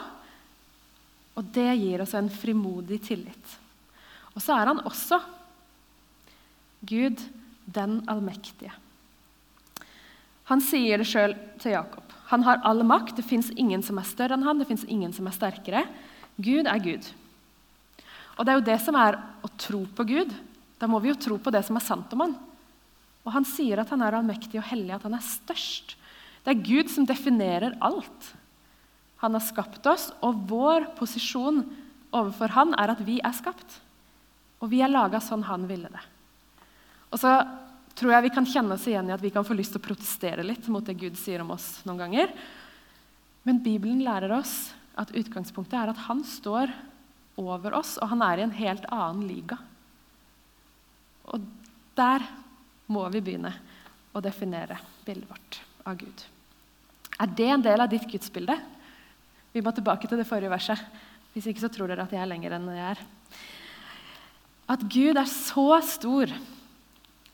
og 1.39 1.51
det 1.55 1.71
gir 1.79 2.03
oss 2.03 2.15
en 2.17 2.29
frimodig 2.31 2.99
tillit. 3.07 3.55
Og 4.35 4.43
så 4.43 4.57
er 4.57 4.71
han 4.71 4.83
også 4.87 5.19
Gud 6.87 7.21
den 7.69 7.99
allmektige. 8.09 8.71
Han 10.49 10.63
sier 10.63 10.99
det 10.99 11.07
sjøl 11.07 11.35
til 11.61 11.75
Jakob. 11.75 12.05
Han 12.31 12.43
har 12.45 12.61
all 12.65 12.81
makt. 12.87 13.19
Det 13.19 13.25
fins 13.27 13.51
ingen 13.55 13.83
som 13.85 13.99
er 14.01 14.07
større 14.07 14.37
enn 14.37 14.45
han, 14.47 14.59
det 14.61 14.67
fins 14.69 14.85
ingen 14.89 15.13
som 15.13 15.27
er 15.29 15.35
sterkere. 15.35 15.83
Gud 16.41 16.69
er 16.69 16.81
Gud. 16.81 17.05
Og 18.37 18.45
det 18.45 18.51
er 18.51 18.59
jo 18.59 18.67
det 18.69 18.77
som 18.81 18.97
er 18.97 19.19
å 19.45 19.51
tro 19.59 19.83
på 19.95 20.05
Gud. 20.09 20.33
Da 20.79 20.87
må 20.87 21.01
vi 21.03 21.11
jo 21.11 21.19
tro 21.19 21.37
på 21.41 21.51
det 21.53 21.61
som 21.67 21.77
er 21.77 21.85
sant 21.85 22.13
om 22.15 22.23
han. 22.23 22.35
Og 23.27 23.33
han 23.35 23.47
sier 23.47 23.81
at 23.81 23.91
han 23.91 24.03
er 24.05 24.15
allmektig 24.15 24.61
og 24.61 24.67
hellig, 24.71 24.93
at 24.95 25.05
han 25.05 25.17
er 25.17 25.25
størst. 25.25 25.97
Det 26.45 26.53
er 26.53 26.63
Gud 26.65 26.91
som 26.91 27.07
definerer 27.07 27.75
alt. 27.83 28.31
Han 29.19 29.35
har 29.35 29.43
skapt 29.43 29.85
oss, 29.91 30.07
og 30.23 30.45
vår 30.47 30.93
posisjon 30.97 31.65
overfor 32.15 32.55
han 32.55 32.71
er 32.79 32.95
at 32.95 33.03
vi 33.05 33.19
er 33.19 33.35
skapt. 33.35 33.81
Og 34.63 34.71
vi 34.71 34.79
er 34.83 34.91
laga 34.91 35.19
sånn 35.23 35.43
han 35.47 35.67
ville 35.69 35.91
det. 35.91 36.03
Og 37.11 37.19
så 37.19 37.35
tror 37.99 38.13
jeg 38.15 38.27
vi 38.29 38.33
kan 38.33 38.47
kjenne 38.47 38.75
oss 38.77 38.87
igjen 38.87 39.09
i 39.09 39.15
at 39.15 39.23
vi 39.23 39.31
kan 39.33 39.45
få 39.45 39.57
lyst 39.57 39.75
til 39.75 39.81
å 39.81 39.87
protestere 39.89 40.45
litt 40.45 40.67
mot 40.71 40.85
det 40.85 40.95
Gud 40.99 41.19
sier 41.19 41.43
om 41.43 41.51
oss 41.55 41.81
noen 41.87 41.99
ganger. 42.05 42.31
Men 43.43 43.59
Bibelen 43.63 44.03
lærer 44.05 44.31
oss 44.39 44.71
at 44.99 45.11
utgangspunktet 45.15 45.77
er 45.79 45.91
at 45.91 46.05
han 46.07 46.23
står 46.27 46.71
over 47.39 47.75
oss, 47.79 47.97
og 47.99 48.11
han 48.11 48.23
er 48.23 48.39
i 48.39 48.45
en 48.47 48.55
helt 48.55 48.87
annen 48.91 49.27
liga. 49.27 49.59
Og 51.35 51.43
der 51.97 52.25
må 52.89 53.05
vi 53.13 53.21
begynne. 53.21 53.53
å 54.09 54.21
definere 54.25 54.79
bildet 55.05 55.29
vårt 55.29 55.59
av 55.85 55.97
Gud. 55.99 56.23
Er 57.21 57.29
det 57.37 57.47
en 57.53 57.61
del 57.61 57.83
av 57.83 57.91
ditt 57.91 58.07
gudsbilde? 58.09 58.55
Vi 59.53 59.61
må 59.61 59.69
tilbake 59.75 60.09
til 60.09 60.17
det 60.17 60.27
forrige 60.27 60.49
verset. 60.49 60.81
Hvis 61.33 61.45
ikke 61.51 61.61
så 61.61 61.69
tror 61.69 61.91
dere 61.91 62.07
at 62.07 62.13
jeg 62.13 62.23
er 62.23 62.29
lenger 62.29 62.55
enn 62.57 62.65
jeg 62.73 62.95
er. 62.95 63.03
At 64.69 64.85
Gud 64.89 65.17
er 65.17 65.29
så 65.29 65.67
stor 65.85 66.33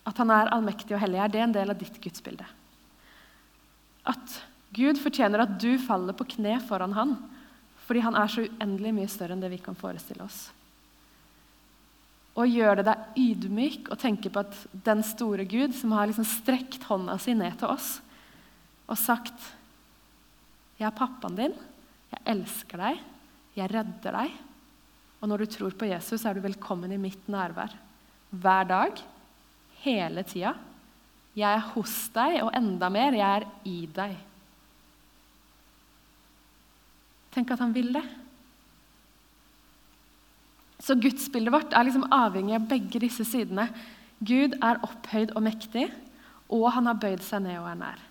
at 0.06 0.20
han 0.22 0.32
er 0.36 0.52
allmektig 0.54 0.94
og 0.94 1.02
hellig, 1.02 1.20
er 1.20 1.32
det 1.34 1.42
en 1.42 1.56
del 1.56 1.72
av 1.74 1.80
ditt 1.80 1.96
gudsbilde? 2.04 2.46
At 4.06 4.36
Gud 4.76 5.00
fortjener 5.02 5.42
at 5.42 5.56
du 5.62 5.80
faller 5.82 6.14
på 6.16 6.28
kne 6.36 6.60
foran 6.68 6.94
han, 6.94 7.16
fordi 7.88 8.04
han 8.06 8.18
er 8.20 8.30
så 8.30 8.46
uendelig 8.46 8.94
mye 8.94 9.10
større 9.12 9.36
enn 9.36 9.42
det 9.42 9.50
vi 9.56 9.62
kan 9.64 9.78
forestille 9.78 10.26
oss. 10.26 10.50
Og 12.36 12.52
gjør 12.52 12.82
det 12.82 12.88
deg 12.90 13.20
ydmyk 13.22 13.92
og 13.94 14.00
tenke 14.02 14.32
på 14.32 14.42
at 14.44 14.56
den 14.86 15.04
store 15.08 15.46
Gud, 15.48 15.76
som 15.78 15.94
har 15.96 16.10
liksom 16.10 16.28
strekt 16.28 16.84
hånda 16.90 17.16
si 17.22 17.36
ned 17.38 17.56
til 17.60 17.72
oss 17.72 18.00
og 18.86 18.98
sagt 19.00 19.54
'Jeg 20.78 20.88
er 20.88 20.98
pappaen 20.98 21.36
din. 21.36 21.54
Jeg 22.12 22.22
elsker 22.26 22.78
deg. 22.78 23.00
Jeg 23.56 23.72
redder 23.72 24.12
deg.' 24.12 24.36
Og 25.22 25.30
når 25.30 25.38
du 25.38 25.46
tror 25.46 25.72
på 25.72 25.88
Jesus, 25.88 26.26
er 26.26 26.34
du 26.34 26.42
velkommen 26.42 26.92
i 26.92 26.98
mitt 26.98 27.28
nærvær. 27.28 27.72
Hver 28.30 28.64
dag. 28.68 28.92
Hele 29.82 30.24
tida. 30.24 30.54
Jeg 31.36 31.56
er 31.56 31.72
hos 31.74 32.10
deg, 32.10 32.44
og 32.44 32.52
enda 32.54 32.90
mer, 32.90 33.12
jeg 33.12 33.42
er 33.42 33.48
i 33.66 33.86
deg. 33.96 34.16
Tenk 37.32 37.52
at 37.52 37.60
han 37.60 37.74
vil 37.74 37.92
det. 37.94 38.04
Så 40.86 40.94
gudsbildet 41.02 41.54
vårt 41.54 41.74
er 41.74 41.88
liksom 41.88 42.06
avhengig 42.14 42.54
av 42.60 42.68
begge 42.70 43.02
disse 43.02 43.26
sidene. 43.26 43.72
Gud 44.22 44.54
er 44.62 44.82
opphøyd 44.86 45.34
og 45.34 45.42
mektig, 45.48 45.88
og 46.54 46.68
han 46.76 46.86
har 46.86 47.00
bøyd 47.02 47.24
seg 47.26 47.42
ned 47.42 47.58
og 47.58 47.72
er 47.72 47.80
nær. 47.80 48.04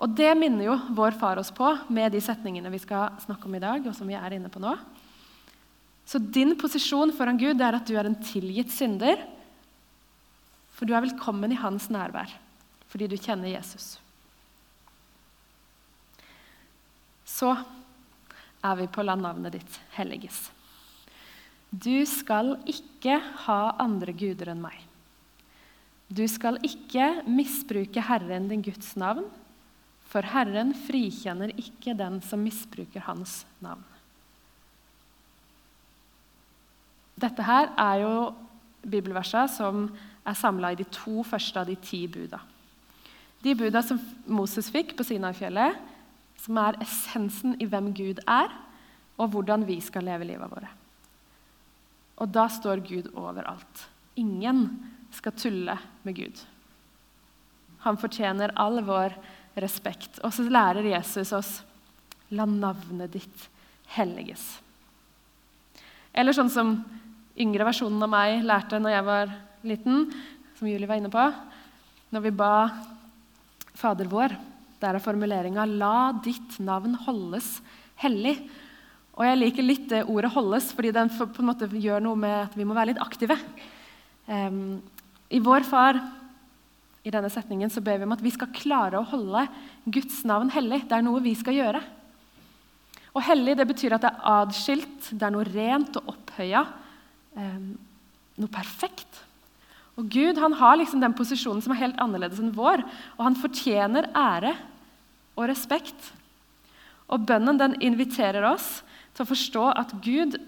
Og 0.00 0.14
Det 0.16 0.30
minner 0.38 0.64
jo 0.64 0.78
vår 0.96 1.18
far 1.20 1.36
oss 1.36 1.50
på 1.52 1.68
med 1.92 2.14
de 2.14 2.22
setningene 2.24 2.72
vi 2.72 2.80
skal 2.80 3.18
snakke 3.20 3.44
om 3.44 3.54
i 3.54 3.60
dag. 3.60 3.86
og 3.86 3.94
som 3.94 4.08
vi 4.08 4.16
er 4.16 4.32
inne 4.32 4.48
på 4.48 4.62
nå. 4.62 4.72
Så 6.06 6.18
din 6.18 6.56
posisjon 6.56 7.12
foran 7.12 7.38
Gud 7.38 7.60
er 7.60 7.76
at 7.76 7.86
du 7.86 7.94
er 7.94 8.08
en 8.08 8.16
tilgitt 8.16 8.72
synder. 8.72 9.20
For 10.72 10.86
du 10.86 10.94
er 10.94 11.04
velkommen 11.04 11.52
i 11.52 11.60
hans 11.60 11.90
nærvær 11.90 12.32
fordi 12.90 13.06
du 13.06 13.14
kjenner 13.14 13.46
Jesus. 13.46 14.00
Så 17.24 17.52
er 18.64 18.74
vi 18.80 18.88
på 18.90 19.04
la 19.06 19.14
navnet 19.14 19.52
ditt 19.52 19.76
helliges. 19.94 20.48
Du 21.70 22.02
skal 22.06 22.56
ikke 22.68 23.20
ha 23.46 23.60
andre 23.78 24.12
guder 24.12 24.50
enn 24.50 24.62
meg. 24.62 24.74
Du 26.10 26.24
skal 26.26 26.58
ikke 26.66 27.22
misbruke 27.30 28.02
Herren 28.02 28.48
din 28.50 28.64
Guds 28.66 28.96
navn, 28.98 29.28
for 30.10 30.26
Herren 30.26 30.72
frikjenner 30.74 31.52
ikke 31.54 31.94
den 31.94 32.18
som 32.26 32.42
misbruker 32.42 33.04
hans 33.06 33.44
navn. 33.62 33.84
Dette 37.20 37.44
her 37.46 37.70
er 37.78 38.00
jo 38.02 38.14
bibelversa 38.82 39.44
som 39.52 39.86
er 40.26 40.34
samla 40.34 40.72
i 40.72 40.80
de 40.80 40.88
to 40.90 41.22
første 41.26 41.62
av 41.62 41.70
de 41.70 41.76
ti 41.78 42.06
buda. 42.10 42.40
De 43.44 43.54
buda 43.54 43.84
som 43.84 44.00
Moses 44.26 44.72
fikk 44.72 44.96
på 44.96 45.06
Sinai-fjellet, 45.06 45.78
som 46.40 46.58
er 46.58 46.80
essensen 46.82 47.54
i 47.60 47.68
hvem 47.68 47.92
Gud 47.94 48.24
er, 48.26 48.50
og 49.20 49.30
hvordan 49.30 49.68
vi 49.68 49.78
skal 49.84 50.08
leve 50.08 50.26
livet 50.26 50.50
våre. 50.50 50.79
Og 52.20 52.28
da 52.28 52.46
står 52.52 52.82
Gud 52.84 53.10
overalt. 53.16 53.86
Ingen 54.20 54.66
skal 55.14 55.34
tulle 55.38 55.76
med 56.04 56.16
Gud. 56.16 56.40
Han 57.86 57.98
fortjener 58.00 58.52
all 58.60 58.82
vår 58.84 59.16
respekt. 59.60 60.20
Og 60.24 60.34
så 60.34 60.44
lærer 60.44 60.86
Jesus 60.92 61.32
oss 61.36 61.52
la 62.30 62.46
navnet 62.46 63.12
ditt 63.16 63.46
helliges. 63.96 64.60
Eller 66.12 66.36
sånn 66.36 66.50
som 66.52 66.76
yngre 67.40 67.66
versjonen 67.66 68.02
av 68.04 68.12
meg 68.12 68.44
lærte 68.46 68.78
når 68.82 68.94
jeg 68.94 69.06
var 69.08 69.34
liten, 69.66 70.06
som 70.58 70.68
Julie 70.68 70.88
var 70.88 71.00
inne 71.00 71.12
på. 71.12 71.26
Når 72.10 72.26
vi 72.26 72.34
ba 72.34 72.54
Fader 73.80 74.10
vår, 74.10 74.34
der 74.80 74.96
er 74.96 75.02
formuleringa 75.02 75.64
'La 75.64 76.12
ditt 76.24 76.58
navn 76.60 76.94
holdes 77.06 77.60
hellig'. 78.02 78.42
Og 79.18 79.26
jeg 79.26 79.38
liker 79.40 79.66
litt 79.66 79.88
det 79.90 80.04
ordet 80.06 80.30
'holdes', 80.32 80.72
fordi 80.76 80.92
den 80.94 81.10
på 81.10 81.42
en 81.42 81.50
måte 81.50 81.68
gjør 81.68 82.00
noe 82.00 82.16
med 82.16 82.36
at 82.46 82.56
vi 82.56 82.64
må 82.64 82.74
være 82.74 82.92
litt 82.92 83.02
aktive. 83.02 83.36
Um, 84.26 84.80
I 85.30 85.40
Vår 85.42 85.66
Far 85.66 85.98
i 87.04 87.10
denne 87.10 87.30
setningen 87.32 87.70
så 87.72 87.80
ber 87.80 87.98
vi 87.98 88.06
om 88.06 88.12
at 88.12 88.22
vi 88.22 88.32
skal 88.32 88.52
klare 88.54 89.00
å 89.00 89.08
holde 89.08 89.46
Guds 89.86 90.22
navn 90.28 90.50
hellig. 90.52 90.84
Det 90.88 90.96
er 90.96 91.04
noe 91.04 91.22
vi 91.24 91.34
skal 91.34 91.56
gjøre. 91.56 91.80
Og 93.16 93.24
hellig 93.26 93.56
det 93.58 93.66
betyr 93.66 93.96
at 93.96 94.04
det 94.04 94.12
er 94.12 94.28
adskilt, 94.36 95.10
det 95.10 95.26
er 95.26 95.34
noe 95.34 95.48
rent 95.48 95.96
og 95.98 96.12
opphøya. 96.14 96.62
Um, 97.34 97.72
noe 98.40 98.52
perfekt. 98.52 99.24
Og 99.98 100.06
Gud 100.12 100.38
han 100.40 100.54
har 100.56 100.78
liksom 100.78 101.02
den 101.02 101.16
posisjonen 101.16 101.64
som 101.64 101.74
er 101.74 101.82
helt 101.82 101.98
annerledes 102.00 102.40
enn 102.40 102.54
vår, 102.56 102.84
og 103.18 103.26
han 103.26 103.36
fortjener 103.36 104.08
ære 104.16 104.54
og 105.36 105.48
respekt. 105.50 106.12
Og 107.10 107.26
Bønnen 107.26 107.58
den 107.58 107.74
inviterer 107.82 108.46
oss 108.52 108.80
til 109.20 109.28
å 109.28 109.34
forstå 109.34 109.66
at 109.76 109.92
Gud 110.00 110.38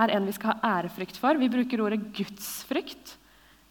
er 0.00 0.10
en 0.14 0.26
vi 0.26 0.34
skal 0.34 0.54
ha 0.54 0.78
ærefrykt 0.80 1.18
for. 1.20 1.36
Vi 1.36 1.52
bruker 1.52 1.82
ordet 1.84 2.00
gudsfrykt. 2.16 3.16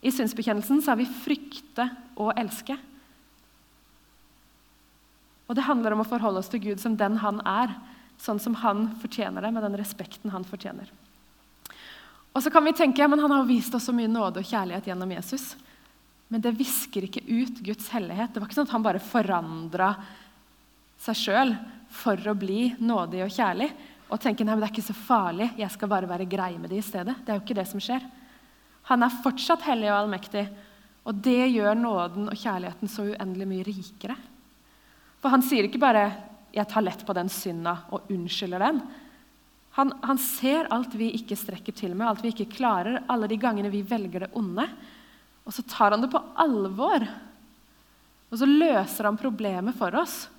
I 0.04 0.12
synsbekjennelsen 0.14 0.82
sa 0.84 0.96
vi 0.96 1.06
'frykte 1.06 1.90
og 2.16 2.36
elske'. 2.38 2.78
Og 5.50 5.56
Det 5.56 5.64
handler 5.64 5.94
om 5.94 6.02
å 6.02 6.08
forholde 6.08 6.40
oss 6.40 6.50
til 6.50 6.60
Gud 6.60 6.80
som 6.80 6.96
den 6.96 7.18
han 7.18 7.42
er, 7.46 7.76
sånn 8.18 8.40
som 8.40 8.54
han 8.56 8.96
fortjener 9.02 9.42
det, 9.42 9.54
med 9.54 9.64
den 9.64 9.78
respekten 9.78 10.32
han 10.32 10.44
fortjener. 10.44 10.88
Og 12.34 12.42
så 12.42 12.52
kan 12.52 12.64
vi 12.64 12.72
tenke 12.72 13.08
men 13.08 13.20
han 13.20 13.32
har 13.32 13.46
vist 13.46 13.74
oss 13.76 13.86
så 13.86 13.94
mye 13.94 14.08
nåde 14.08 14.40
og 14.40 14.46
kjærlighet 14.46 14.86
gjennom 14.86 15.12
Jesus. 15.12 15.56
Men 16.30 16.42
det 16.42 16.58
visker 16.58 17.04
ikke 17.04 17.22
ut 17.28 17.60
Guds 17.62 17.90
hellighet. 17.90 18.34
Det 18.34 18.40
var 18.40 18.48
ikke 18.48 18.56
sånn 18.56 18.68
at 18.68 18.72
han 18.74 18.84
bare 18.84 19.00
forandra 19.00 19.96
seg 20.98 21.16
sjøl 21.16 21.56
for 21.90 22.18
å 22.18 22.34
bli 22.34 22.76
nådig 22.80 23.24
og 23.26 23.30
kjærlig 23.30 23.70
og 24.14 24.22
tenke 24.22 24.46
nei, 24.46 24.54
men 24.54 24.62
det 24.62 24.68
er 24.70 24.76
ikke 24.76 24.92
så 24.92 24.96
farlig, 25.08 25.48
jeg 25.58 25.74
skal 25.74 25.90
bare 25.90 26.10
være 26.10 26.30
grei 26.30 26.52
med 26.62 26.70
det 26.70 26.84
i 26.84 26.86
stedet. 26.86 27.16
Det 27.26 27.34
er 27.34 27.40
jo 27.40 27.44
ikke 27.44 27.58
det 27.58 27.66
som 27.72 27.82
skjer. 27.82 28.04
Han 28.92 29.06
er 29.06 29.22
fortsatt 29.24 29.64
hellig 29.66 29.90
og 29.90 30.04
allmektig, 30.04 30.44
og 31.04 31.18
det 31.26 31.50
gjør 31.50 31.80
nåden 31.80 32.30
og 32.30 32.38
kjærligheten 32.38 32.92
så 32.92 33.08
uendelig 33.10 33.48
mye 33.50 33.66
rikere. 33.68 34.18
For 35.24 35.34
han 35.34 35.42
sier 35.42 35.66
ikke 35.66 35.82
bare 35.82 36.12
'jeg 36.54 36.68
tar 36.70 36.82
lett 36.82 37.06
på 37.06 37.14
den 37.14 37.28
synda' 37.28 37.90
og 37.90 38.12
unnskylder 38.12 38.60
den. 38.60 38.82
Han, 39.72 39.94
han, 40.04 40.18
ser 40.18 40.68
alt 40.70 40.94
vi 40.94 41.10
ikke 41.18 41.36
strekker 41.36 41.74
til 41.74 41.96
med, 41.96 42.08
alt 42.08 42.22
vi 42.22 42.30
ikke 42.30 42.54
klarer, 42.58 43.04
alle 43.10 43.28
de 43.28 43.38
gangene 43.38 43.72
vi 43.72 43.82
velger 43.82 44.20
det 44.20 44.36
onde. 44.38 44.68
Og 45.46 45.54
så 45.54 45.64
tar 45.66 45.92
han 45.92 46.02
det 46.02 46.12
på 46.12 46.22
alvor. 46.36 47.08
Og 48.30 48.38
så 48.38 48.46
løser 48.46 49.06
han 49.06 49.18
problemet 49.18 49.76
for 49.76 49.96
oss. 49.96 50.30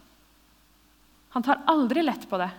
Han 1.35 1.43
tar 1.43 1.64
aldri 1.66 2.02
lett 2.02 2.28
på 2.31 2.38
det. 2.38 2.50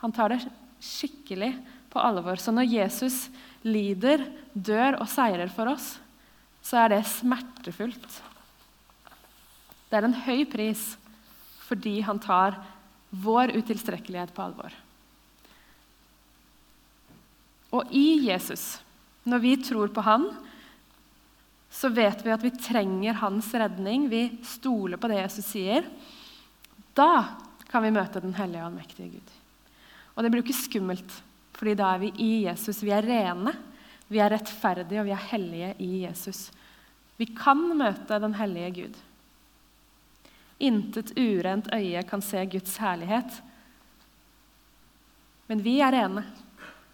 Han 0.00 0.12
tar 0.16 0.32
det 0.32 0.40
skikkelig 0.80 1.52
på 1.92 2.00
alvor. 2.00 2.40
Så 2.40 2.52
når 2.54 2.70
Jesus 2.70 3.28
lider, 3.66 4.24
dør 4.54 5.00
og 5.02 5.08
seirer 5.10 5.50
for 5.52 5.72
oss, 5.72 5.94
så 6.64 6.84
er 6.84 6.94
det 6.94 7.06
smertefullt. 7.08 8.20
Det 9.90 9.98
er 9.98 10.06
en 10.06 10.20
høy 10.26 10.44
pris 10.50 10.92
fordi 11.70 12.00
han 12.02 12.18
tar 12.22 12.56
vår 13.10 13.52
utilstrekkelighet 13.54 14.32
på 14.34 14.42
alvor. 14.42 14.74
Og 17.70 17.92
i 17.94 18.26
Jesus, 18.26 18.80
når 19.22 19.42
vi 19.44 19.52
tror 19.62 19.92
på 19.94 20.02
han, 20.02 20.26
så 21.70 21.92
vet 21.94 22.24
vi 22.26 22.32
at 22.34 22.42
vi 22.42 22.50
trenger 22.58 23.20
hans 23.20 23.52
redning. 23.54 24.08
Vi 24.10 24.24
stoler 24.46 24.98
på 24.98 25.10
det 25.10 25.20
Jesus 25.20 25.52
sier. 25.52 25.86
Da 26.98 27.12
kan 27.70 27.86
vi 27.86 27.94
møte 27.94 28.22
den 28.22 28.34
hellige 28.34 28.64
og 28.64 28.72
allmektige 28.72 29.12
Gud. 29.14 29.36
Og 30.20 30.24
det 30.26 30.28
blir 30.34 30.42
jo 30.42 30.50
ikke 30.50 30.64
skummelt, 30.68 31.12
fordi 31.56 31.72
da 31.80 31.94
er 31.94 32.00
vi 32.02 32.08
i 32.20 32.32
Jesus. 32.44 32.82
Vi 32.84 32.90
er 32.92 33.06
rene, 33.08 33.54
vi 34.12 34.18
er 34.20 34.28
rettferdige, 34.28 35.00
og 35.00 35.06
vi 35.08 35.14
er 35.16 35.28
hellige 35.30 35.70
i 35.80 36.02
Jesus. 36.02 36.50
Vi 37.16 37.24
kan 37.32 37.62
møte 37.78 38.18
den 38.20 38.34
hellige 38.36 38.74
Gud. 38.82 38.98
Intet 40.60 41.14
urent 41.16 41.70
øye 41.72 42.02
kan 42.04 42.20
se 42.20 42.42
Guds 42.52 42.74
herlighet. 42.82 43.38
Men 45.48 45.64
vi 45.64 45.78
er 45.80 45.96
rene 45.96 46.26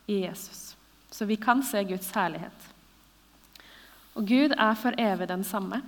i 0.06 0.20
Jesus. 0.22 0.76
Så 1.10 1.26
vi 1.26 1.34
kan 1.34 1.64
se 1.66 1.82
Guds 1.82 2.12
herlighet. 2.14 2.70
Og 4.14 4.22
Gud 4.22 4.54
er 4.54 4.78
for 4.78 4.94
evig 5.02 5.26
den 5.34 5.42
samme. 5.42 5.82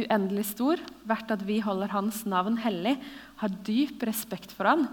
Uendelig 0.00 0.48
stor, 0.54 0.80
verdt 1.04 1.36
at 1.36 1.44
vi 1.44 1.60
holder 1.60 1.92
Hans 1.92 2.24
navn 2.24 2.56
hellig, 2.64 2.96
har 3.44 3.60
dyp 3.68 4.08
respekt 4.08 4.56
for 4.56 4.72
Han. 4.72 4.88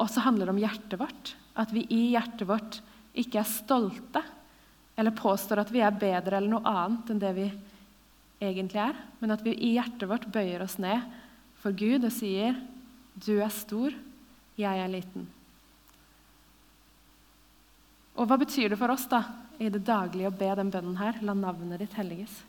Og 0.00 0.08
så 0.10 0.22
handler 0.24 0.48
det 0.48 0.54
om 0.54 0.62
hjertet 0.62 1.00
vårt. 1.00 1.34
At 1.58 1.72
vi 1.74 1.84
i 1.92 2.12
hjertet 2.14 2.46
vårt 2.48 2.80
ikke 3.18 3.42
er 3.42 3.48
stolte 3.48 4.22
eller 4.96 5.14
påstår 5.16 5.62
at 5.62 5.72
vi 5.72 5.80
er 5.84 5.94
bedre 5.96 6.36
eller 6.38 6.52
noe 6.52 6.68
annet 6.68 7.12
enn 7.12 7.20
det 7.20 7.32
vi 7.36 7.46
egentlig 8.42 8.80
er, 8.82 8.96
men 9.20 9.32
at 9.32 9.44
vi 9.44 9.54
i 9.54 9.74
hjertet 9.76 10.08
vårt 10.10 10.26
bøyer 10.32 10.64
oss 10.64 10.78
ned 10.82 11.04
for 11.62 11.74
Gud 11.76 12.04
og 12.04 12.12
sier, 12.12 12.56
'Du 13.14 13.40
er 13.40 13.48
stor, 13.48 13.92
jeg 14.56 14.78
er 14.78 14.88
liten'. 14.88 15.26
Og 18.16 18.26
hva 18.28 18.36
betyr 18.36 18.68
det 18.68 18.78
for 18.78 18.92
oss 18.92 19.06
da, 19.06 19.22
i 19.58 19.68
det 19.68 19.84
daglige 19.86 20.28
å 20.28 20.36
be 20.36 20.54
den 20.54 20.70
bønnen 20.70 20.96
her? 20.96 21.20
La 21.22 21.34
navnet 21.34 21.78
ditt 21.78 21.94
helliges. 21.94 22.42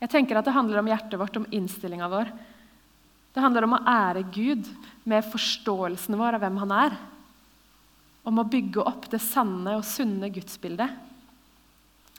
Jeg 0.00 0.10
tenker 0.10 0.36
at 0.36 0.44
Det 0.44 0.54
handler 0.54 0.78
om 0.78 0.86
hjertet 0.86 1.18
vårt, 1.18 1.36
om 1.36 1.46
innstillinga 1.50 2.08
vår. 2.08 2.30
Det 3.32 3.40
handler 3.40 3.64
om 3.64 3.76
å 3.78 3.84
ære 3.88 4.26
Gud 4.32 4.68
med 5.08 5.24
forståelsen 5.32 6.18
vår 6.20 6.36
av 6.36 6.44
hvem 6.44 6.58
han 6.62 6.74
er. 6.76 6.98
Om 8.28 8.42
å 8.42 8.48
bygge 8.48 8.84
opp 8.84 9.08
det 9.10 9.22
sanne 9.24 9.78
og 9.78 9.86
sunne 9.88 10.28
gudsbildet. 10.32 10.92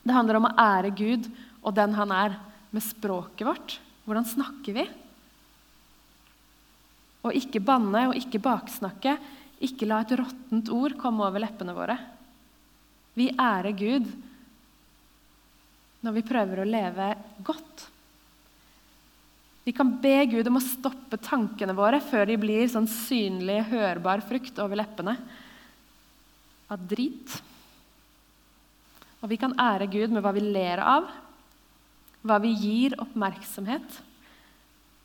Det 0.04 0.16
handler 0.16 0.40
om 0.40 0.50
å 0.50 0.56
ære 0.60 0.92
Gud 0.98 1.30
og 1.64 1.76
den 1.78 1.94
han 1.96 2.12
er, 2.12 2.36
med 2.74 2.82
språket 2.82 3.46
vårt. 3.46 3.78
Hvordan 4.04 4.26
snakker 4.26 4.76
vi? 4.76 4.84
Og 7.24 7.38
ikke 7.38 7.62
banne 7.64 8.08
og 8.10 8.18
ikke 8.18 8.42
baksnakke. 8.44 9.14
Ikke 9.64 9.88
la 9.88 10.02
et 10.04 10.16
råttent 10.18 10.72
ord 10.74 10.98
komme 11.00 11.24
over 11.24 11.46
leppene 11.46 11.76
våre. 11.78 11.96
Vi 13.14 13.30
ærer 13.30 13.78
Gud 13.78 14.10
når 16.04 16.18
vi 16.18 16.26
prøver 16.28 16.64
å 16.64 16.68
leve 16.68 17.14
godt. 17.46 17.86
Vi 19.64 19.72
kan 19.72 19.94
be 20.04 20.18
Gud 20.28 20.48
om 20.50 20.60
å 20.60 20.64
stoppe 20.64 21.20
tankene 21.24 21.76
våre 21.76 22.02
før 22.04 22.28
de 22.28 22.36
blir 22.40 22.68
sånn 22.72 22.88
synlig, 22.90 23.62
hørbar 23.72 24.24
frukt 24.28 24.60
over 24.60 24.80
leppene 24.82 25.16
av 26.74 26.84
drit. 26.90 27.38
Og 29.24 29.32
vi 29.32 29.40
kan 29.40 29.56
ære 29.56 29.88
Gud 29.88 30.12
med 30.12 30.24
hva 30.26 30.34
vi 30.36 30.44
ler 30.44 30.84
av, 30.84 31.08
hva 32.28 32.42
vi 32.44 32.52
gir 32.60 32.98
oppmerksomhet. 33.00 34.02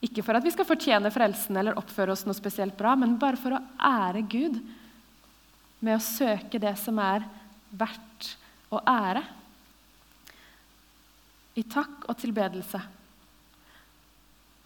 Ikke 0.03 0.25
for 0.27 0.39
at 0.39 0.47
vi 0.47 0.51
skal 0.55 0.67
fortjene 0.67 1.15
frelsen 1.15 1.59
eller 1.59 1.79
oppføre 1.79 2.15
oss 2.15 2.27
noe 2.27 2.35
spesielt 2.35 2.75
bra, 2.79 2.97
men 2.99 3.19
bare 3.19 3.39
for 3.39 3.55
å 3.55 3.63
ære 3.79 4.27
Gud 4.27 4.59
med 5.79 5.95
å 5.95 6.03
søke 6.03 6.59
det 6.59 6.75
som 6.83 6.99
er 6.99 7.27
verdt 7.79 8.35
å 8.75 8.83
ære. 8.83 9.23
I 11.59 11.63
takk 11.67 12.07
og 12.11 12.19
tilbedelse 12.19 12.83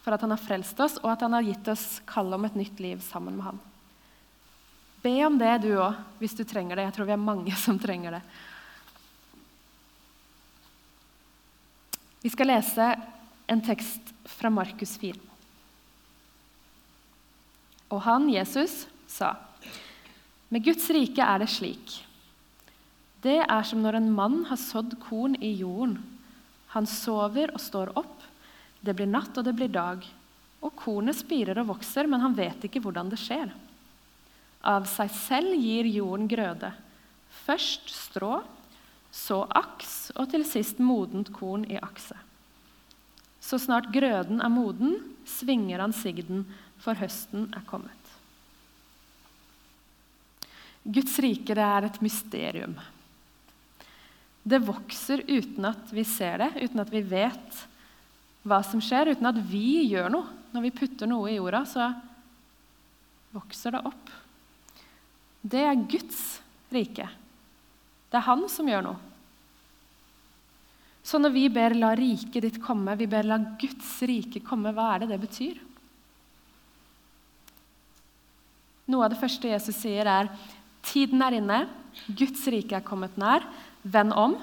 for 0.02 0.14
at 0.14 0.24
han 0.24 0.34
har 0.34 0.42
frelst 0.42 0.80
oss, 0.82 0.98
og 1.02 1.12
at 1.12 1.22
han 1.22 1.36
har 1.36 1.46
gitt 1.46 1.68
oss 1.70 2.00
kall 2.08 2.32
om 2.34 2.46
et 2.48 2.58
nytt 2.58 2.80
liv 2.82 3.02
sammen 3.04 3.36
med 3.38 3.52
han. 3.52 3.60
Be 5.02 5.14
om 5.26 5.38
det, 5.38 5.52
du 5.64 5.72
òg, 5.74 5.98
hvis 6.20 6.34
du 6.38 6.44
trenger 6.46 6.78
det. 6.78 6.86
Jeg 6.88 6.96
tror 6.98 7.08
vi 7.08 7.14
er 7.16 7.22
mange 7.22 7.54
som 7.64 7.78
trenger 7.82 8.18
det. 8.18 8.22
Vi 12.22 12.30
skal 12.30 12.52
lese 12.52 12.92
en 13.50 13.62
tekst 13.66 14.12
fra 14.30 14.50
Markus 14.50 14.94
4. 15.02 15.18
Og 17.92 18.00
han, 18.06 18.28
Jesus, 18.30 18.84
sa, 19.10 19.34
med 20.52 20.64
Guds 20.64 20.86
rike 20.94 21.24
er 21.24 21.42
det 21.42 21.50
slik. 21.50 21.96
Det 23.22 23.40
er 23.42 23.66
som 23.66 23.82
når 23.82 23.98
en 23.98 24.10
mann 24.14 24.40
har 24.48 24.58
sådd 24.60 24.96
korn 25.02 25.34
i 25.42 25.52
jorden. 25.60 25.98
Han 26.74 26.88
sover 26.88 27.52
og 27.54 27.62
står 27.62 27.92
opp. 27.98 28.11
Det 28.82 28.94
blir 28.98 29.10
natt, 29.10 29.36
og 29.38 29.46
det 29.46 29.54
blir 29.56 29.70
dag. 29.72 30.02
Og 30.62 30.74
kornet 30.78 31.18
spirer 31.18 31.58
og 31.62 31.70
vokser, 31.76 32.08
men 32.10 32.22
han 32.22 32.34
vet 32.38 32.66
ikke 32.66 32.82
hvordan 32.82 33.10
det 33.12 33.20
skjer. 33.22 33.52
Av 34.62 34.86
seg 34.90 35.10
selv 35.14 35.54
gir 35.58 35.88
jorden 35.90 36.28
grøde. 36.30 36.72
Først 37.42 37.90
strå, 37.90 38.40
så 39.12 39.42
aks 39.58 40.12
og 40.16 40.30
til 40.32 40.44
sist 40.48 40.78
modent 40.82 41.32
korn 41.34 41.66
i 41.68 41.78
akset. 41.82 42.18
Så 43.42 43.58
snart 43.58 43.90
grøden 43.92 44.38
er 44.40 44.52
moden, 44.52 45.00
svinger 45.26 45.82
han 45.82 45.94
sigden, 45.94 46.46
for 46.82 46.98
høsten 46.98 47.48
er 47.54 47.64
kommet. 47.66 47.98
Guds 50.82 51.14
rike 51.22 51.54
er 51.54 51.86
et 51.86 51.98
mysterium. 52.02 52.74
Det 54.42 54.58
vokser 54.66 55.22
uten 55.28 55.68
at 55.68 55.92
vi 55.94 56.02
ser 56.06 56.40
det, 56.42 56.50
uten 56.64 56.82
at 56.82 56.90
vi 56.90 57.02
vet 57.06 57.60
hva 58.42 58.58
som 58.66 58.82
skjer, 58.82 59.12
uten 59.14 59.28
at 59.30 59.38
vi 59.46 59.84
gjør 59.92 60.10
noe. 60.12 60.38
Når 60.52 60.66
vi 60.66 60.74
putter 60.76 61.08
noe 61.08 61.30
i 61.30 61.38
jorda, 61.38 61.62
så 61.64 61.86
vokser 63.32 63.76
det 63.76 63.82
opp. 63.88 64.10
Det 65.42 65.62
er 65.64 65.86
Guds 65.88 66.20
rike. 66.72 67.08
Det 68.10 68.18
er 68.18 68.26
han 68.28 68.44
som 68.52 68.68
gjør 68.68 68.84
noe. 68.90 69.00
Så 71.02 71.18
når 71.18 71.32
vi 71.34 71.48
ber 71.50 71.74
'la 71.74 71.94
riket 71.98 72.42
ditt 72.42 72.62
komme', 72.62 72.96
vi 72.96 73.06
ber 73.06 73.24
'la 73.24 73.38
Guds 73.58 74.02
rike 74.02 74.40
komme', 74.40 74.72
hva 74.72 74.94
er 74.94 74.98
det 75.00 75.08
det 75.08 75.20
betyr? 75.20 75.58
Noe 78.86 79.04
av 79.04 79.10
det 79.10 79.18
første 79.18 79.48
Jesus 79.48 79.76
sier, 79.76 80.06
er 80.06 80.28
'tiden 80.82 81.22
er 81.22 81.38
inne, 81.40 81.68
Guds 82.06 82.46
rike 82.46 82.76
er 82.76 82.86
kommet 82.86 83.16
nær', 83.16 83.42
vend 83.82 84.12
om, 84.12 84.36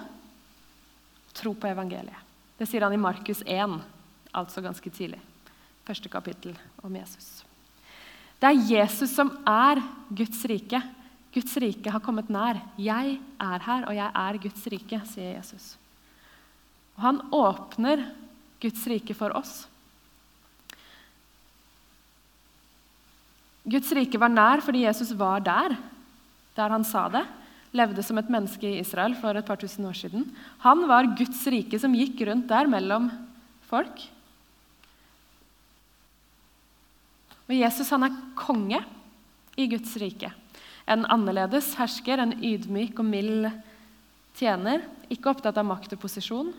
tro 1.33 1.53
på 1.53 1.67
evangeliet'. 1.67 2.28
Det 2.59 2.67
sier 2.67 2.83
han 2.83 2.93
i 2.93 2.99
Markus 2.99 3.39
1, 3.47 3.77
altså 4.35 4.61
ganske 4.61 4.91
tidlig. 4.91 5.19
Første 5.87 6.11
kapittel 6.11 6.57
om 6.83 6.95
Jesus. 6.99 7.39
Det 8.39 8.49
er 8.51 8.65
Jesus 8.67 9.13
som 9.15 9.31
er 9.47 9.79
Guds 10.11 10.43
rike. 10.47 10.81
Guds 11.33 11.55
rike 11.61 11.91
har 11.91 12.03
kommet 12.03 12.29
nær. 12.31 12.59
Jeg 12.79 13.17
er 13.39 13.65
her, 13.65 13.87
og 13.87 13.95
jeg 13.95 14.11
er 14.11 14.39
Guds 14.43 14.67
rike, 14.73 15.01
sier 15.07 15.37
Jesus. 15.37 15.73
Og 16.97 17.03
han 17.07 17.21
åpner 17.31 18.03
Guds 18.59 18.85
rike 18.91 19.15
for 19.15 19.35
oss. 19.39 19.63
Guds 23.69 23.91
rike 23.95 24.19
var 24.19 24.31
nær 24.33 24.63
fordi 24.65 24.83
Jesus 24.83 25.11
var 25.15 25.43
der, 25.45 25.75
der 26.57 26.75
han 26.75 26.83
sa 26.87 27.07
det. 27.13 27.23
Levde 27.75 28.01
som 28.01 28.17
et 28.17 28.29
menneske 28.33 28.65
i 28.65 28.79
Israel 28.81 29.13
for 29.19 29.37
et 29.37 29.45
par 29.45 29.59
tusen 29.61 29.85
år 29.85 29.97
siden. 29.97 30.25
Han 30.65 30.87
var 30.89 31.11
Guds 31.17 31.43
rike 31.51 31.77
som 31.81 31.93
gikk 31.93 32.23
rundt 32.25 32.49
der 32.49 32.69
mellom 32.69 33.11
folk. 33.69 34.07
Og 37.49 37.55
Jesus 37.57 37.89
han 37.93 38.05
er 38.05 38.17
konge 38.37 38.81
i 39.57 39.67
Guds 39.69 39.95
rike. 40.01 40.31
En 40.89 41.05
annerledes 41.09 41.75
hersker, 41.77 42.21
en 42.21 42.33
ydmyk 42.33 42.97
og 43.01 43.05
mild 43.05 43.49
tjener. 44.37 44.85
Ikke 45.09 45.29
opptatt 45.29 45.57
av 45.57 45.67
makt 45.69 45.93
og 45.93 46.01
posisjon. 46.01 46.53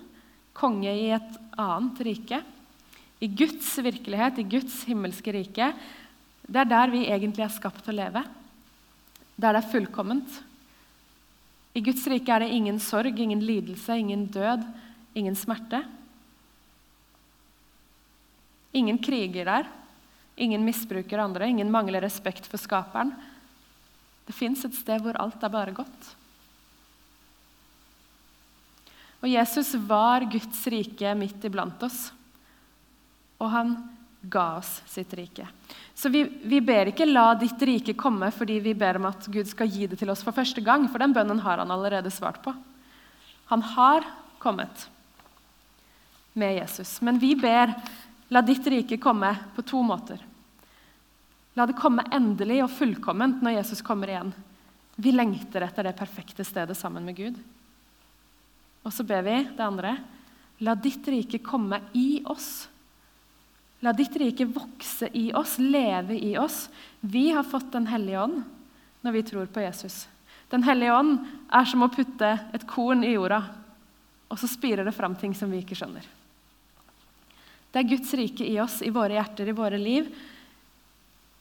Konge 0.54 0.90
i 0.94 1.08
et 1.14 1.38
annet 1.58 2.02
rike. 2.06 2.42
I 3.20 3.28
Guds 3.28 3.72
virkelighet, 3.82 4.38
i 4.38 4.46
Guds 4.50 4.82
himmelske 4.88 5.34
rike. 5.34 5.72
Det 6.46 6.62
er 6.62 6.70
der 6.70 6.94
vi 6.94 7.06
egentlig 7.06 7.46
er 7.46 7.54
skapt 7.54 7.82
til 7.84 7.94
å 7.94 8.00
leve. 8.04 8.22
Der 9.40 9.54
det 9.54 9.62
er 9.62 9.72
fullkomment. 9.72 10.40
I 11.74 11.82
Guds 11.84 12.06
rike 12.10 12.32
er 12.34 12.42
det 12.44 12.54
ingen 12.54 12.80
sorg, 12.82 13.18
ingen 13.18 13.42
lidelse, 13.44 13.94
ingen 13.94 14.26
død, 14.26 14.64
ingen 15.14 15.36
smerte. 15.38 15.84
Ingen 18.72 18.98
kriger 19.02 19.46
der. 19.46 19.68
Ingen 20.40 20.64
misbruker 20.64 21.20
andre, 21.20 21.48
ingen 21.50 21.70
mangler 21.70 22.02
respekt 22.02 22.46
for 22.48 22.58
skaperen. 22.58 23.12
Det 24.26 24.34
fins 24.34 24.64
et 24.64 24.74
sted 24.78 25.02
hvor 25.04 25.18
alt 25.20 25.42
er 25.42 25.52
bare 25.52 25.74
godt. 25.74 26.10
Og 29.20 29.28
Jesus 29.28 29.74
var 29.84 30.24
Guds 30.32 30.62
rike 30.72 31.12
midt 31.18 31.44
iblant 31.44 31.82
oss, 31.84 32.08
og 33.40 33.50
han 33.52 33.74
ga 34.20 34.56
oss 34.56 34.82
sitt 34.86 35.14
rike. 35.14 35.48
Så 35.94 36.08
vi, 36.08 36.24
vi, 36.42 36.60
ber 36.60 36.90
ikke 36.90 37.06
'la 37.06 37.34
ditt 37.34 37.62
rike 37.62 37.94
komme' 37.94 38.30
fordi 38.32 38.60
vi 38.60 38.74
ber 38.74 38.96
om 38.96 39.08
at 39.08 39.26
Gud 39.26 39.48
skal 39.48 39.68
gi 39.68 39.86
det 39.86 39.98
til 39.98 40.10
oss 40.10 40.22
for 40.22 40.36
første 40.36 40.60
gang, 40.60 40.88
for 40.88 40.98
den 40.98 41.14
bønnen 41.16 41.40
har 41.40 41.58
han 41.58 41.70
allerede 41.70 42.10
svart 42.10 42.42
på. 42.44 42.54
Han 43.46 43.62
har 43.62 44.04
kommet 44.38 44.88
med 46.32 46.56
Jesus. 46.56 47.00
Men 47.00 47.18
vi 47.18 47.34
ber 47.34 47.74
'la 48.28 48.40
ditt 48.40 48.66
rike 48.66 48.96
komme' 48.96 49.36
på 49.56 49.62
to 49.62 49.82
måter. 49.82 50.20
La 51.54 51.66
det 51.66 51.76
komme 51.76 52.06
endelig 52.12 52.62
og 52.64 52.70
fullkomment 52.70 53.42
når 53.42 53.58
Jesus 53.58 53.82
kommer 53.82 54.08
igjen. 54.08 54.32
Vi 54.96 55.12
lengter 55.12 55.64
etter 55.64 55.82
det 55.82 55.96
perfekte 55.98 56.44
stedet 56.44 56.76
sammen 56.76 57.04
med 57.04 57.16
Gud. 57.16 57.38
Og 58.84 58.92
så 58.92 59.04
ber 59.04 59.22
vi 59.22 59.36
det 59.56 59.64
andre. 59.64 59.96
La 60.60 60.74
ditt 60.74 61.08
rike 61.08 61.40
komme 61.44 61.80
i 61.96 62.22
oss. 62.24 62.68
La 63.80 63.92
ditt 63.96 64.16
rike 64.20 64.44
vokse 64.44 65.08
i 65.16 65.30
oss, 65.32 65.56
leve 65.58 66.18
i 66.18 66.34
oss. 66.38 66.68
Vi 67.00 67.30
har 67.32 67.46
fått 67.48 67.72
Den 67.72 67.86
hellige 67.88 68.22
ånd 68.22 68.42
når 69.00 69.12
vi 69.12 69.22
tror 69.22 69.46
på 69.46 69.62
Jesus. 69.64 70.04
Den 70.50 70.62
hellige 70.66 70.92
ånd 70.92 71.20
er 71.48 71.64
som 71.64 71.86
å 71.86 71.92
putte 71.92 72.34
et 72.52 72.66
korn 72.68 73.04
i 73.06 73.14
jorda, 73.14 73.38
og 74.28 74.38
så 74.38 74.50
spirer 74.50 74.84
det 74.84 74.92
fram 74.92 75.14
ting 75.16 75.32
som 75.34 75.50
vi 75.50 75.62
ikke 75.62 75.78
skjønner. 75.78 76.04
Det 77.70 77.80
er 77.80 77.88
Guds 77.88 78.12
rike 78.18 78.44
i 78.44 78.58
oss, 78.60 78.80
i 78.82 78.90
våre 78.90 79.14
hjerter, 79.14 79.48
i 79.48 79.56
våre 79.56 79.78
liv. 79.78 80.10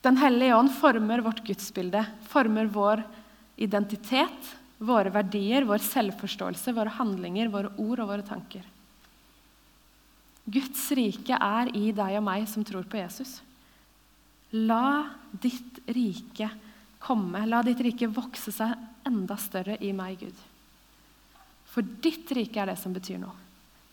Den 0.00 0.16
hellige 0.16 0.56
ånd 0.56 0.72
former 0.78 1.20
vårt 1.26 1.42
gudsbilde, 1.44 2.04
former 2.30 2.70
vår 2.70 3.02
identitet, 3.60 4.54
våre 4.78 5.10
verdier, 5.12 5.66
vår 5.68 5.82
selvforståelse, 5.84 6.72
våre 6.72 6.94
handlinger, 6.96 7.50
våre 7.52 7.74
ord 7.76 8.00
og 8.00 8.14
våre 8.14 8.24
tanker. 8.24 8.62
Guds 10.44 10.86
rike 10.96 11.36
er 11.36 11.70
i 11.76 11.90
deg 11.94 12.16
og 12.18 12.24
meg 12.26 12.46
som 12.50 12.64
tror 12.66 12.86
på 12.90 12.98
Jesus. 13.00 13.38
La 14.56 15.06
ditt 15.30 15.82
rike 15.94 16.48
komme, 17.00 17.44
la 17.46 17.62
ditt 17.64 17.80
rike 17.84 18.08
vokse 18.10 18.52
seg 18.54 18.74
enda 19.06 19.36
større 19.40 19.76
i 19.80 19.92
meg, 19.96 20.20
Gud. 20.20 20.46
For 21.70 21.86
ditt 22.02 22.30
rike 22.34 22.60
er 22.60 22.72
det 22.72 22.78
som 22.80 22.94
betyr 22.94 23.20
noe. 23.22 23.36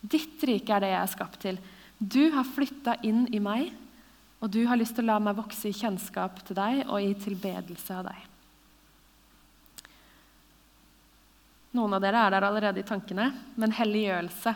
Ditt 0.01 0.41
rike 0.45 0.73
er 0.73 0.83
det 0.83 0.93
jeg 0.93 1.01
er 1.01 1.11
skapt 1.11 1.41
til. 1.43 1.59
Du 1.97 2.29
har 2.33 2.47
flytta 2.47 2.97
inn 3.05 3.25
i 3.33 3.41
meg, 3.41 3.69
og 4.41 4.51
du 4.53 4.63
har 4.69 4.77
lyst 4.77 4.97
til 4.97 5.07
å 5.07 5.13
la 5.13 5.19
meg 5.21 5.37
vokse 5.37 5.69
i 5.69 5.77
kjennskap 5.77 6.43
til 6.45 6.57
deg 6.57 6.83
og 6.85 7.01
i 7.01 7.13
tilbedelse 7.17 7.95
av 7.95 8.09
deg. 8.09 8.25
Noen 11.77 11.97
av 11.97 12.01
dere 12.01 12.21
er 12.25 12.33
der 12.33 12.45
allerede 12.47 12.81
i 12.81 12.87
tankene, 12.87 13.31
men 13.57 13.73
helliggjørelse 13.77 14.53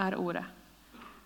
er 0.00 0.16
ordet. 0.20 0.46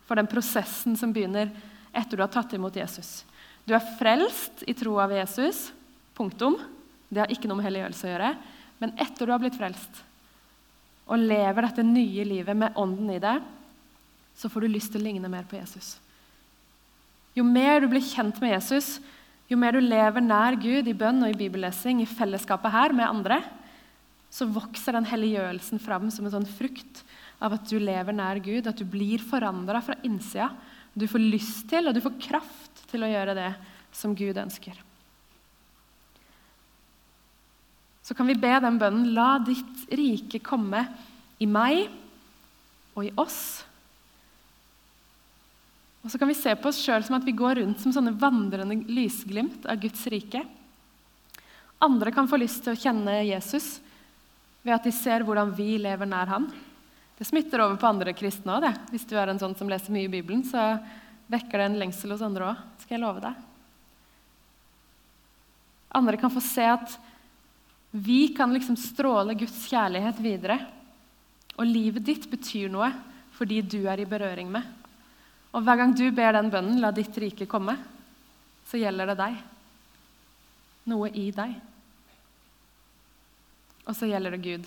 For 0.05 0.19
den 0.21 0.29
prosessen 0.31 0.99
som 1.01 1.13
begynner 1.15 1.53
etter 1.95 2.19
du 2.19 2.25
har 2.25 2.33
tatt 2.33 2.53
imot 2.57 2.77
Jesus. 2.77 3.23
Du 3.65 3.73
er 3.75 3.93
frelst 3.99 4.65
i 4.69 4.75
tro 4.77 4.99
av 5.01 5.13
Jesus. 5.15 5.71
Punktum. 6.17 6.59
Det 7.09 7.23
har 7.23 7.33
ikke 7.33 7.49
noe 7.49 7.61
med 7.61 7.69
helliggjørelse 7.69 8.09
å 8.09 8.13
gjøre. 8.13 8.33
Men 8.83 8.95
etter 9.01 9.25
du 9.25 9.33
har 9.33 9.43
blitt 9.43 9.57
frelst 9.59 10.03
og 11.05 11.21
lever 11.21 11.67
dette 11.67 11.83
nye 11.85 12.25
livet 12.25 12.57
med 12.57 12.79
ånden 12.81 13.11
i 13.13 13.21
deg, 13.21 13.43
så 14.35 14.49
får 14.49 14.65
du 14.65 14.73
lyst 14.73 14.95
til 14.95 15.03
å 15.03 15.05
ligne 15.05 15.29
mer 15.31 15.45
på 15.49 15.59
Jesus. 15.59 15.99
Jo 17.37 17.45
mer 17.45 17.83
du 17.83 17.91
blir 17.91 18.05
kjent 18.05 18.41
med 18.43 18.55
Jesus, 18.55 18.97
jo 19.51 19.59
mer 19.61 19.77
du 19.77 19.85
lever 19.85 20.25
nær 20.25 20.57
Gud 20.57 20.89
i 20.89 20.97
bønn 20.97 21.21
og 21.27 21.35
i 21.35 21.39
bibellesing, 21.39 22.01
i 22.01 22.09
fellesskapet 22.09 22.73
her 22.73 22.95
med 22.97 23.09
andre, 23.09 23.43
så 24.33 24.49
vokser 24.51 24.97
den 24.97 25.07
helliggjørelsen 25.07 25.83
fram 25.83 26.09
som 26.11 26.27
en 26.27 26.35
sånn 26.39 26.49
frukt 26.57 27.05
av 27.45 27.59
at 27.59 27.69
du 27.69 27.77
lever 27.81 28.17
nær 28.17 28.41
Gud, 28.43 28.67
at 28.67 28.79
du 28.81 28.87
blir 28.89 29.23
forandra 29.23 29.83
fra 29.85 29.99
innsida. 30.07 30.49
Du 30.95 31.07
får 31.11 31.23
lyst 31.23 31.69
til, 31.71 31.89
og 31.89 31.95
du 31.97 32.01
får 32.05 32.17
kraft 32.23 32.85
til 32.91 33.05
å 33.05 33.11
gjøre 33.11 33.37
det 33.37 33.51
som 33.95 34.15
Gud 34.17 34.39
ønsker. 34.41 34.79
Så 38.05 38.17
kan 38.17 38.29
vi 38.29 38.37
be 38.37 38.53
den 38.61 38.81
bønnen 38.81 39.13
La 39.17 39.39
ditt 39.41 39.87
rike 39.97 40.41
komme 40.45 40.85
i 41.41 41.49
meg 41.49 41.87
og 42.95 43.07
i 43.07 43.13
oss. 43.21 43.39
Og 46.05 46.13
så 46.13 46.21
kan 46.21 46.29
vi 46.29 46.37
se 46.37 46.53
på 46.53 46.69
oss 46.69 46.83
sjøl 46.85 47.05
som 47.07 47.17
at 47.17 47.25
vi 47.25 47.33
går 47.37 47.63
rundt 47.63 47.81
som 47.81 47.95
sånne 47.97 48.13
vandrende 48.21 48.77
lysglimt 48.93 49.65
av 49.65 49.81
Guds 49.81 50.05
rike. 50.13 50.45
Andre 51.85 52.13
kan 52.15 52.29
få 52.29 52.39
lyst 52.41 52.61
til 52.65 52.75
å 52.75 52.81
kjenne 52.81 53.23
Jesus 53.25 53.79
ved 54.65 54.77
at 54.77 54.85
de 54.85 54.93
ser 54.95 55.25
hvordan 55.25 55.53
vi 55.57 55.75
lever 55.81 56.09
nær 56.09 56.29
han. 56.29 56.49
Det 57.19 57.25
smitter 57.25 57.63
over 57.63 57.79
på 57.79 57.87
andre 57.87 58.15
kristne 58.17 58.57
òg. 58.57 58.67
Hvis 58.91 59.07
du 59.07 59.15
er 59.19 59.31
en 59.31 59.39
sånn 59.39 59.55
som 59.59 59.71
leser 59.71 59.95
mye 59.95 60.09
i 60.09 60.13
Bibelen, 60.13 60.43
så 60.47 60.75
vekker 61.31 61.61
det 61.61 61.67
en 61.69 61.81
lengsel 61.85 62.15
hos 62.15 62.25
andre 62.27 62.51
òg. 62.51 62.63
Skal 62.83 62.97
jeg 62.97 63.05
love 63.05 63.23
deg. 63.23 63.43
Andre 65.95 66.19
kan 66.19 66.33
få 66.35 66.43
se 66.43 66.67
at 66.67 66.97
vi 67.95 68.27
kan 68.35 68.51
liksom 68.51 68.75
stråle 68.81 69.37
Guds 69.39 69.69
kjærlighet 69.71 70.19
videre. 70.19 70.59
Og 71.55 71.69
livet 71.69 72.03
ditt 72.03 72.27
betyr 72.31 72.73
noe 72.73 72.91
fordi 73.35 73.61
du 73.63 73.85
er 73.91 74.03
i 74.03 74.07
berøring 74.07 74.51
med. 74.51 74.67
Og 75.55 75.63
hver 75.63 75.79
gang 75.79 75.95
du 75.95 76.09
ber 76.15 76.35
den 76.35 76.51
bønnen 76.51 76.81
'La 76.83 76.91
ditt 76.91 77.15
rike 77.19 77.47
komme', 77.47 77.79
så 78.67 78.79
gjelder 78.79 79.07
det 79.11 79.19
deg. 79.19 79.39
Noe 80.91 81.11
i 81.11 81.31
deg. 81.31 81.55
Og 83.87 83.95
så 83.95 84.11
gjelder 84.11 84.35
det 84.35 84.43
Gud. 84.43 84.67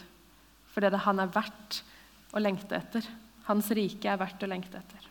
For 0.71 0.79
det 0.79 0.87
er 0.87 0.95
det 0.95 1.05
han 1.07 1.19
er 1.19 1.31
verdt 1.33 1.81
å 2.33 2.41
lengte 2.41 2.77
etter. 2.77 3.05
Hans 3.47 3.69
rike 3.75 4.09
er 4.11 4.19
verdt 4.19 4.43
å 4.43 4.49
lengte 4.49 4.79
etter. 4.79 5.05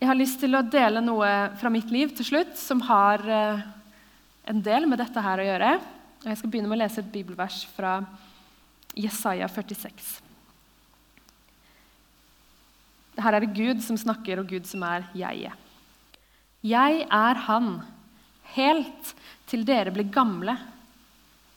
Jeg 0.00 0.08
har 0.08 0.16
lyst 0.16 0.40
til 0.40 0.56
å 0.56 0.64
dele 0.64 1.02
noe 1.04 1.28
fra 1.60 1.70
mitt 1.72 1.90
liv 1.92 2.14
til 2.16 2.24
slutt 2.24 2.54
som 2.56 2.80
har 2.88 3.20
eh, 3.28 3.60
en 4.48 4.62
del 4.64 4.88
med 4.88 4.98
dette 5.02 5.22
her 5.22 5.42
å 5.42 5.44
gjøre. 5.44 5.74
Jeg 6.24 6.40
skal 6.40 6.52
begynne 6.52 6.70
med 6.70 6.78
å 6.78 6.82
lese 6.82 7.02
et 7.02 7.12
bibelvers 7.12 7.62
fra 7.76 7.98
Jesaja 8.96 9.48
46. 9.48 10.08
Her 13.20 13.36
er 13.36 13.44
det 13.44 13.54
Gud 13.56 13.84
som 13.84 13.98
snakker, 14.00 14.40
og 14.40 14.48
Gud 14.48 14.64
som 14.68 14.82
er 14.88 15.04
jeget. 15.16 15.68
Jeg 16.64 17.04
er 17.04 17.40
Han, 17.46 17.70
helt 18.56 19.14
til 19.48 19.64
dere 19.68 19.92
blir 19.94 20.08
gamle. 20.12 20.56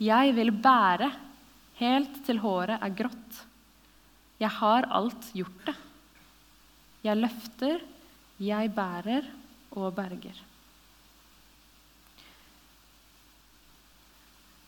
Jeg 0.03 0.35
vil 0.35 0.51
bære 0.51 1.09
helt 1.83 2.21
til 2.25 2.39
håret 2.43 2.79
er 2.81 2.95
grått. 2.95 3.43
Jeg 4.41 4.51
har 4.59 4.87
alt 4.91 5.29
gjort 5.35 5.67
det. 5.67 5.75
Jeg 7.03 7.19
løfter, 7.19 7.83
jeg 8.43 8.71
bærer 8.75 9.27
og 9.75 9.93
berger. 9.95 10.35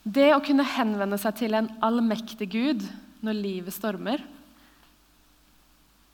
Det 0.06 0.30
å 0.36 0.42
kunne 0.44 0.68
henvende 0.76 1.18
seg 1.18 1.40
til 1.40 1.56
en 1.58 1.72
allmektig 1.84 2.48
Gud 2.54 2.84
når 3.26 3.40
livet 3.40 3.74
stormer, 3.74 4.22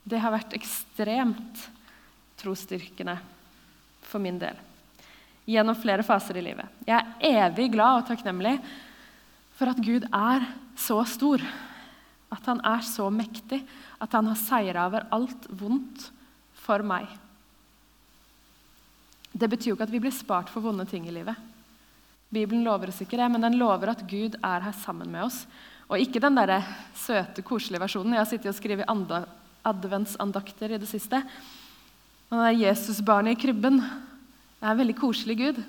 det 0.07 0.21
har 0.21 0.33
vært 0.33 0.55
ekstremt 0.57 1.65
trosstyrkende 2.39 3.17
for 4.07 4.23
min 4.23 4.39
del. 4.41 4.55
Gjennom 5.49 5.77
flere 5.77 6.05
faser 6.07 6.39
i 6.39 6.45
livet. 6.45 6.69
Jeg 6.87 6.97
er 6.97 7.43
evig 7.49 7.67
glad 7.73 7.99
og 7.99 8.07
takknemlig 8.07 8.55
for 9.59 9.73
at 9.73 9.81
Gud 9.83 10.07
er 10.07 10.47
så 10.77 10.99
stor, 11.09 11.43
at 12.31 12.47
han 12.47 12.61
er 12.65 12.83
så 12.85 13.09
mektig, 13.11 13.61
at 14.01 14.13
han 14.15 14.29
har 14.31 14.39
seira 14.39 14.85
over 14.87 15.07
alt 15.13 15.47
vondt 15.49 16.07
for 16.61 16.83
meg. 16.85 17.09
Det 19.31 19.47
betyr 19.51 19.71
jo 19.71 19.77
ikke 19.77 19.87
at 19.87 19.93
vi 19.93 20.01
blir 20.03 20.15
spart 20.15 20.51
for 20.51 20.63
vonde 20.63 20.85
ting 20.89 21.07
i 21.07 21.15
livet. 21.15 21.35
Bibelen 22.31 22.63
lover 22.63 22.91
oss 22.91 23.01
ikke 23.03 23.19
det, 23.19 23.27
men 23.31 23.43
den 23.43 23.59
lover 23.59 23.91
at 23.91 24.03
Gud 24.07 24.37
er 24.39 24.63
her 24.63 24.75
sammen 24.83 25.11
med 25.11 25.27
oss. 25.27 25.43
Og 25.91 25.99
ikke 25.99 26.21
den 26.23 26.37
der 26.39 26.61
søte, 26.95 27.43
koselige 27.43 27.81
versjonen. 27.83 28.15
Jeg 28.15 28.23
har 28.23 28.29
sittet 28.29 28.53
og 28.53 28.55
skrevet 28.55 28.87
adventsandakter 29.67 30.71
i 30.71 30.79
det 30.79 30.87
siste. 30.87 31.19
Og 32.31 32.39
det 32.39 32.45
er 32.47 32.61
Jesusbarnet 32.69 33.35
i 33.35 33.41
krybben. 33.41 33.81
Det 33.81 34.63
er 34.63 34.71
en 34.71 34.79
veldig 34.79 34.95
koselig 34.95 35.35
Gud. 35.41 35.59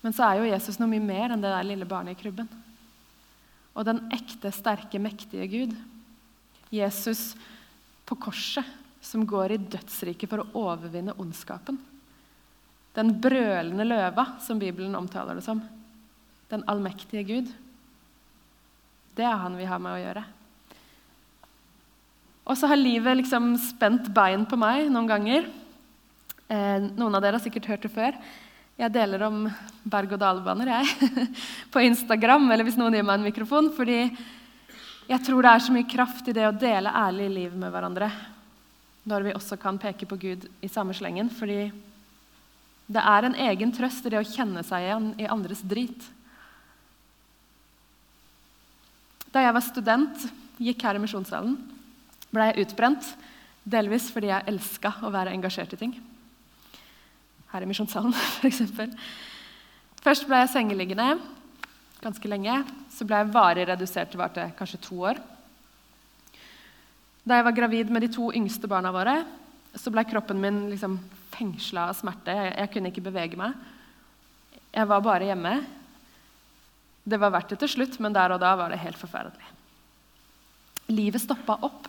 Men 0.00 0.16
så 0.16 0.26
er 0.26 0.40
jo 0.40 0.48
Jesus 0.48 0.78
noe 0.80 0.88
mye 0.90 1.04
mer 1.04 1.34
enn 1.34 1.42
det 1.42 1.52
der 1.52 1.66
lille 1.68 1.88
barnet 1.88 2.16
i 2.16 2.20
krybben. 2.20 2.48
Og 3.76 3.86
den 3.86 4.02
ekte, 4.14 4.52
sterke, 4.54 5.00
mektige 5.02 5.46
Gud. 5.50 5.74
Jesus 6.72 7.34
på 8.08 8.16
korset, 8.18 8.66
som 9.00 9.24
går 9.28 9.54
i 9.54 9.62
dødsriket 9.62 10.30
for 10.30 10.42
å 10.42 10.66
overvinne 10.68 11.14
ondskapen. 11.20 11.78
Den 12.96 13.14
brølende 13.22 13.86
løva, 13.86 14.26
som 14.42 14.58
Bibelen 14.60 14.96
omtaler 14.98 15.38
det 15.38 15.44
som. 15.46 15.62
Den 16.50 16.64
allmektige 16.68 17.24
Gud. 17.28 17.52
Det 19.16 19.24
er 19.26 19.38
han 19.40 19.56
vi 19.58 19.68
har 19.68 19.80
med 19.82 19.94
å 19.94 20.02
gjøre. 20.02 20.26
Og 22.50 22.58
så 22.58 22.70
har 22.70 22.80
livet 22.80 23.20
liksom 23.20 23.52
spent 23.62 24.08
bein 24.14 24.42
på 24.48 24.58
meg 24.58 24.88
noen 24.90 25.08
ganger. 25.10 25.46
Eh, 26.50 26.88
noen 26.96 27.14
av 27.14 27.22
dere 27.22 27.38
har 27.38 27.44
sikkert 27.44 27.68
hørt 27.70 27.84
det 27.86 27.92
før. 27.94 28.16
Jeg 28.80 28.94
deler 28.94 29.20
om 29.26 29.42
berg-og-dal-baner 29.92 30.70
jeg, 30.72 31.08
på 31.72 31.82
Instagram, 31.84 32.46
eller 32.48 32.64
hvis 32.64 32.78
noen 32.80 32.94
gir 32.96 33.04
meg 33.04 33.18
en 33.18 33.26
mikrofon. 33.26 33.68
Fordi 33.76 33.98
jeg 35.10 35.24
tror 35.26 35.44
det 35.44 35.50
er 35.52 35.64
så 35.66 35.74
mye 35.74 35.88
kraft 35.90 36.30
i 36.30 36.34
det 36.36 36.46
å 36.48 36.54
dele 36.56 36.94
ærlig 36.96 37.26
liv 37.34 37.58
med 37.60 37.74
hverandre. 37.74 38.08
Når 39.10 39.26
vi 39.26 39.34
også 39.36 39.58
kan 39.60 39.76
peke 39.80 40.08
på 40.08 40.16
Gud 40.22 40.46
i 40.64 40.70
samme 40.72 40.96
slengen. 40.96 41.28
Fordi 41.28 41.66
det 42.88 43.02
er 43.12 43.28
en 43.28 43.36
egen 43.50 43.74
trøst 43.76 44.08
i 44.08 44.14
det 44.14 44.22
å 44.22 44.30
kjenne 44.30 44.64
seg 44.64 44.86
igjen 44.86 45.10
i 45.20 45.28
andres 45.28 45.60
drit. 45.60 46.06
Da 49.30 49.44
jeg 49.44 49.56
var 49.58 49.66
student, 49.66 50.24
gikk 50.56 50.86
her 50.88 50.96
i 50.96 51.04
Misjonssalen, 51.04 51.58
ble 52.32 52.48
jeg 52.48 52.64
utbrent. 52.64 53.12
Delvis 53.60 54.08
fordi 54.08 54.32
jeg 54.32 54.48
elska 54.54 54.96
å 55.04 55.12
være 55.12 55.36
engasjert 55.36 55.76
i 55.76 55.82
ting 55.84 55.94
her 57.50 57.64
i 57.64 57.68
Misjonssalen 57.68 58.14
f.eks. 58.40 58.62
Først 60.00 60.26
ble 60.28 60.40
jeg 60.42 60.52
sengeliggende 60.54 61.12
ganske 62.00 62.30
lenge. 62.30 62.62
Så 62.92 63.06
ble 63.06 63.20
jeg 63.20 63.32
varig 63.34 63.66
redusert 63.68 64.12
til 64.12 64.20
varte 64.20 64.48
kanskje 64.58 64.80
to 64.84 65.02
år. 65.10 65.20
Da 67.24 67.38
jeg 67.38 67.46
var 67.46 67.56
gravid 67.56 67.92
med 67.92 68.06
de 68.06 68.12
to 68.12 68.30
yngste 68.32 68.68
barna 68.70 68.92
våre, 68.94 69.20
så 69.76 69.92
ble 69.92 70.06
kroppen 70.08 70.40
min 70.40 70.64
liksom 70.70 70.96
fengsla 71.34 71.90
av 71.90 71.98
smerte. 71.98 72.34
Jeg, 72.34 72.54
jeg, 72.56 72.72
kunne 72.72 72.90
ikke 72.90 73.06
bevege 73.06 73.38
meg. 73.38 73.54
Jeg 74.72 74.88
var 74.90 75.04
bare 75.04 75.28
hjemme. 75.28 75.54
Det 77.04 77.20
var 77.20 77.32
verdt 77.34 77.54
det 77.54 77.60
til 77.62 77.74
slutt, 77.76 78.00
men 78.02 78.14
der 78.16 78.34
og 78.34 78.42
da 78.42 78.54
var 78.58 78.72
det 78.72 78.80
helt 78.82 78.98
forferdelig. 78.98 79.46
Livet 80.90 81.22
stoppa 81.22 81.58
opp. 81.62 81.86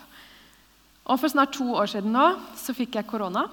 Og 1.09 1.17
For 1.17 1.31
snart 1.31 1.55
to 1.55 1.65
år 1.73 1.89
siden 1.89 2.13
nå 2.13 2.27
så 2.59 2.75
fikk 2.77 2.99
jeg 2.99 3.09
korona. 3.09 3.47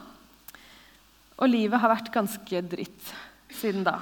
Og 1.39 1.51
livet 1.51 1.81
har 1.81 1.93
vært 1.93 2.13
ganske 2.15 2.63
dritt 2.67 3.13
siden 3.55 3.85
da. 3.87 4.01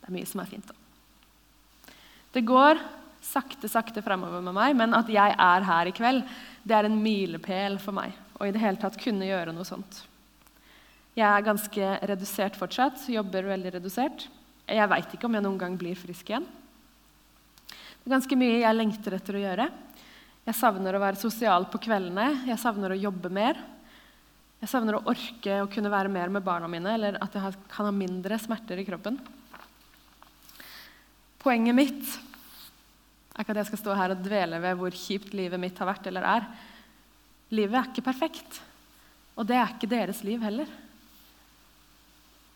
Det 0.00 0.10
er 0.10 0.16
mye 0.16 0.28
som 0.28 0.42
er 0.42 0.50
fint, 0.50 0.66
da. 0.66 1.94
Det 2.32 2.42
går 2.48 2.80
sakte, 3.22 3.68
sakte 3.70 4.02
fremover 4.02 4.42
med 4.42 4.56
meg, 4.56 4.76
men 4.76 4.96
at 4.98 5.10
jeg 5.12 5.36
er 5.38 5.66
her 5.66 5.88
i 5.88 5.94
kveld, 5.94 6.24
det 6.66 6.76
er 6.76 6.88
en 6.88 6.98
milepæl 7.02 7.78
for 7.82 7.94
meg. 7.96 8.16
Og 8.40 8.48
i 8.48 8.54
det 8.54 8.62
hele 8.62 8.80
tatt 8.82 8.98
kunne 9.00 9.28
gjøre 9.28 9.54
noe 9.54 9.66
sånt. 9.66 10.02
Jeg 11.14 11.28
er 11.28 11.44
ganske 11.44 11.92
redusert 12.08 12.56
fortsatt, 12.58 13.04
jobber 13.12 13.46
veldig 13.52 13.74
redusert. 13.76 14.26
Jeg 14.66 14.88
veit 14.90 15.14
ikke 15.14 15.28
om 15.28 15.36
jeg 15.36 15.44
noen 15.44 15.60
gang 15.60 15.76
blir 15.78 15.98
frisk 15.98 16.30
igjen. 16.32 16.46
Det 17.68 18.08
er 18.08 18.16
ganske 18.16 18.38
mye 18.38 18.62
jeg 18.62 18.78
lengter 18.78 19.14
etter 19.18 19.36
å 19.38 19.42
gjøre. 19.42 19.68
Jeg 20.48 20.58
savner 20.58 20.96
å 20.96 21.02
være 21.02 21.20
sosial 21.20 21.68
på 21.70 21.78
kveldene, 21.84 22.48
jeg 22.48 22.58
savner 22.58 22.94
å 22.94 22.98
jobbe 22.98 23.30
mer. 23.30 23.60
Jeg 24.62 24.70
savner 24.70 24.94
å 24.94 25.06
orke 25.10 25.56
å 25.58 25.70
kunne 25.70 25.90
være 25.90 26.10
mer 26.12 26.30
med 26.30 26.44
barna 26.46 26.68
mine, 26.70 26.92
eller 26.94 27.16
at 27.18 27.34
jeg 27.34 27.54
kan 27.72 27.88
ha 27.88 27.94
mindre 27.94 28.36
smerter 28.38 28.78
i 28.78 28.84
kroppen. 28.86 29.16
Poenget 31.42 31.74
mitt 31.74 32.02
er 33.32 33.42
ikke 33.42 33.56
at 33.56 33.58
jeg 33.64 33.70
skal 33.72 33.80
stå 33.80 33.96
her 33.98 34.12
og 34.14 34.20
dvele 34.22 34.60
ved 34.62 34.76
hvor 34.78 34.94
kjipt 34.94 35.32
livet 35.34 35.58
mitt 35.58 35.80
har 35.82 35.88
vært 35.88 36.06
eller 36.06 36.28
er. 36.30 36.46
Livet 37.50 37.74
er 37.74 37.88
ikke 37.90 38.04
perfekt, 38.06 38.60
og 39.34 39.48
det 39.48 39.56
er 39.58 39.72
ikke 39.72 39.90
deres 39.90 40.20
liv 40.22 40.44
heller. 40.46 40.70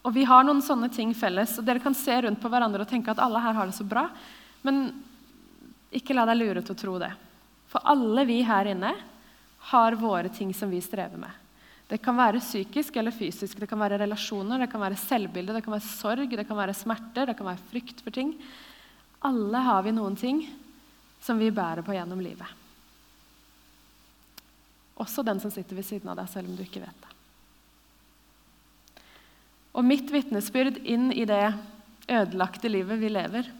Og 0.06 0.14
Vi 0.14 0.22
har 0.30 0.46
noen 0.46 0.62
sånne 0.62 0.86
ting 0.94 1.10
felles, 1.18 1.56
og 1.58 1.66
dere 1.66 1.82
kan 1.82 1.96
se 1.98 2.20
rundt 2.22 2.38
på 2.38 2.52
hverandre 2.52 2.84
og 2.86 2.90
tenke 2.92 3.10
at 3.10 3.22
alle 3.24 3.42
her 3.42 3.56
har 3.58 3.66
det 3.66 3.74
så 3.74 3.86
bra, 3.88 4.04
men 4.62 4.92
ikke 5.90 6.14
la 6.14 6.28
deg 6.30 6.38
lure 6.38 6.62
til 6.62 6.76
å 6.76 6.78
tro 6.78 6.94
det. 7.02 7.10
For 7.66 7.82
alle 7.82 8.22
vi 8.30 8.38
her 8.46 8.70
inne 8.70 8.94
har 9.72 9.98
våre 9.98 10.30
ting 10.30 10.54
som 10.54 10.70
vi 10.70 10.78
strever 10.84 11.18
med. 11.18 11.45
Det 11.86 12.00
kan 12.02 12.16
være 12.18 12.42
psykisk 12.42 12.96
eller 12.98 13.14
fysisk, 13.14 13.60
det 13.62 13.68
kan 13.70 13.78
være 13.78 14.00
relasjoner, 14.02 14.58
det 14.58 14.70
kan 14.72 14.82
være 14.82 14.98
selvbilde, 14.98 15.54
det 15.54 15.62
kan 15.62 15.76
være 15.76 15.86
sorg, 15.86 16.30
det 16.32 16.46
kan 16.46 16.58
være 16.58 16.74
smerter, 16.74 17.28
det 17.30 17.36
kan 17.38 17.46
være 17.46 17.66
frykt 17.70 18.02
for 18.02 18.14
ting. 18.14 18.32
Alle 19.26 19.60
har 19.62 19.84
vi 19.86 19.94
noen 19.94 20.16
ting 20.18 20.42
som 21.22 21.38
vi 21.38 21.52
bærer 21.54 21.86
på 21.86 21.94
gjennom 21.94 22.22
livet. 22.22 22.48
Også 24.98 25.22
den 25.22 25.38
som 25.42 25.52
sitter 25.52 25.78
ved 25.78 25.86
siden 25.86 26.10
av 26.10 26.18
deg, 26.18 26.30
selv 26.32 26.50
om 26.50 26.56
du 26.56 26.64
ikke 26.64 26.82
vet 26.82 27.04
det. 27.04 27.12
Og 29.76 29.84
mitt 29.84 30.10
vitnesbyrd 30.10 30.80
inn 30.88 31.10
i 31.12 31.26
det 31.28 31.52
ødelagte 32.08 32.70
livet 32.72 32.98
vi 32.98 33.12
lever, 33.12 33.50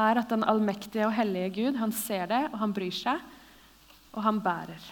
er 0.00 0.20
at 0.20 0.30
den 0.30 0.46
allmektige 0.46 1.08
og 1.08 1.16
hellige 1.16 1.52
Gud 1.58 1.78
han 1.80 1.92
ser 1.92 2.30
det, 2.30 2.44
og 2.52 2.60
han 2.62 2.72
bryr 2.72 2.94
seg, 2.94 3.20
og 4.14 4.22
han 4.24 4.38
bærer. 4.40 4.84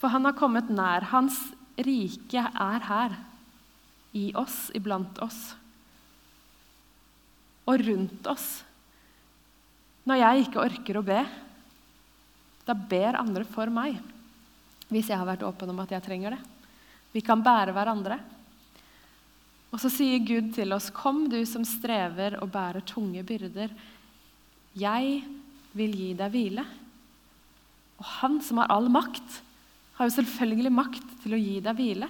For 0.00 0.12
han 0.12 0.24
har 0.24 0.36
kommet 0.38 0.70
nær. 0.72 1.04
Hans 1.12 1.36
rike 1.76 2.40
er 2.40 2.86
her, 2.88 3.16
i 4.16 4.30
oss, 4.34 4.70
iblant 4.74 5.20
oss. 5.22 5.38
Og 7.68 7.84
rundt 7.86 8.26
oss. 8.26 8.48
Når 10.08 10.22
jeg 10.22 10.46
ikke 10.46 10.64
orker 10.64 10.98
å 10.98 11.04
be, 11.06 11.20
da 12.66 12.74
ber 12.74 13.20
andre 13.20 13.44
for 13.46 13.70
meg. 13.70 14.00
Hvis 14.90 15.12
jeg 15.12 15.20
har 15.20 15.28
vært 15.28 15.44
åpen 15.46 15.70
om 15.70 15.84
at 15.84 15.92
jeg 15.94 16.02
trenger 16.02 16.34
det. 16.34 16.40
Vi 17.12 17.22
kan 17.26 17.42
bære 17.42 17.74
hverandre. 17.74 18.18
Og 19.70 19.78
så 19.78 19.90
sier 19.92 20.18
Gud 20.26 20.50
til 20.54 20.72
oss, 20.72 20.90
'Kom, 20.90 21.28
du 21.28 21.44
som 21.46 21.64
strever 21.64 22.42
og 22.42 22.50
bærer 22.50 22.82
tunge 22.82 23.22
byrder. 23.22 23.70
Jeg 24.74 25.22
vil 25.74 25.92
gi 25.94 26.14
deg 26.14 26.32
hvile.' 26.32 26.66
Og 28.00 28.04
han 28.04 28.40
som 28.40 28.58
har 28.58 28.70
all 28.70 28.88
makt, 28.88 29.42
har 30.00 30.08
jo 30.08 30.16
selvfølgelig 30.16 30.70
makt 30.72 31.08
til 31.20 31.34
å 31.36 31.38
gi 31.38 31.58
deg 31.60 31.76
hvile. 31.76 32.06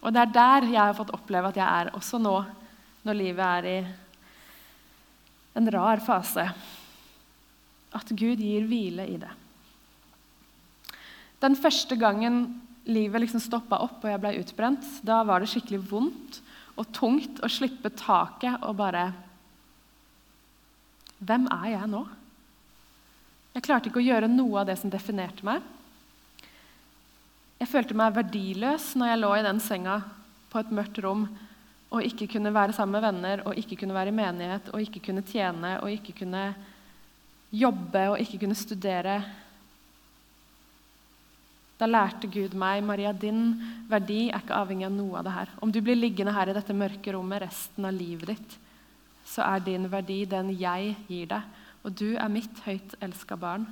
Og 0.00 0.14
det 0.14 0.22
er 0.22 0.30
der 0.32 0.66
jeg 0.70 0.80
har 0.80 0.96
fått 0.96 1.12
oppleve 1.12 1.50
at 1.50 1.58
jeg 1.60 1.68
er 1.68 1.90
også 1.98 2.20
nå, 2.22 2.32
når 3.04 3.18
livet 3.18 3.44
er 3.44 3.68
i 3.68 3.76
en 5.60 5.68
rar 5.74 6.00
fase. 6.00 6.46
At 7.92 8.08
Gud 8.16 8.40
gir 8.40 8.64
hvile 8.70 9.04
i 9.04 9.18
det. 9.20 9.34
Den 11.44 11.60
første 11.60 12.00
gangen 12.00 12.40
livet 12.88 13.26
liksom 13.26 13.44
stoppa 13.44 13.82
opp 13.84 14.00
og 14.00 14.08
jeg 14.08 14.22
ble 14.22 14.36
utbrent, 14.40 14.88
da 15.04 15.20
var 15.28 15.44
det 15.44 15.52
skikkelig 15.52 15.84
vondt 15.90 16.40
og 16.80 16.88
tungt 16.96 17.42
å 17.44 17.52
slippe 17.52 17.92
taket 17.92 18.64
og 18.64 18.78
bare 18.80 19.10
Hvem 21.18 21.48
er 21.50 21.72
jeg 21.74 21.86
nå? 21.90 22.00
Jeg 23.52 23.64
klarte 23.66 23.90
ikke 23.90 23.98
å 23.98 24.06
gjøre 24.06 24.28
noe 24.30 24.60
av 24.60 24.68
det 24.68 24.76
som 24.78 24.90
definerte 24.92 25.42
meg. 25.44 25.64
Jeg 27.58 27.72
følte 27.72 27.96
meg 27.98 28.14
verdiløs 28.14 28.92
når 28.94 29.10
jeg 29.10 29.20
lå 29.20 29.32
i 29.34 29.44
den 29.46 29.60
senga 29.62 29.98
på 30.52 30.60
et 30.60 30.70
mørkt 30.74 31.00
rom 31.02 31.24
og 31.88 32.04
ikke 32.04 32.28
kunne 32.30 32.52
være 32.54 32.76
sammen 32.76 32.94
med 32.94 33.02
venner 33.02 33.42
og 33.48 33.58
ikke 33.58 33.80
kunne 33.80 33.96
være 33.96 34.12
i 34.12 34.18
menighet 34.18 34.70
og 34.70 34.84
ikke 34.84 35.02
kunne 35.08 35.24
tjene 35.26 35.74
og 35.82 35.90
ikke 35.90 36.14
kunne 36.20 36.44
jobbe 37.50 38.04
og 38.12 38.22
ikke 38.22 38.44
kunne 38.44 38.58
studere. 38.58 39.18
Da 41.78 41.90
lærte 41.90 42.30
Gud 42.30 42.54
meg 42.58 42.84
Maria, 42.86 43.12
din 43.12 43.52
verdi 43.90 44.28
er 44.28 44.42
ikke 44.42 44.58
avhengig 44.58 44.86
av 44.86 44.94
noe 44.94 45.18
av 45.18 45.26
det 45.26 45.34
her. 45.40 45.52
Om 45.62 45.74
du 45.74 45.82
blir 45.82 45.98
liggende 45.98 46.34
her 46.38 46.50
i 46.50 46.56
dette 46.56 46.76
mørke 46.76 47.14
rommet 47.14 47.42
resten 47.48 47.86
av 47.88 47.94
livet 47.94 48.36
ditt, 48.36 48.58
så 49.26 49.46
er 49.46 49.66
din 49.66 49.90
verdi 49.90 50.22
den 50.30 50.54
jeg 50.58 50.94
gir 51.10 51.30
deg. 51.34 51.54
Og 51.82 51.94
du 51.94 52.12
er 52.14 52.30
mitt 52.30 52.62
høyt 52.66 52.94
elska 53.02 53.38
barn. 53.38 53.66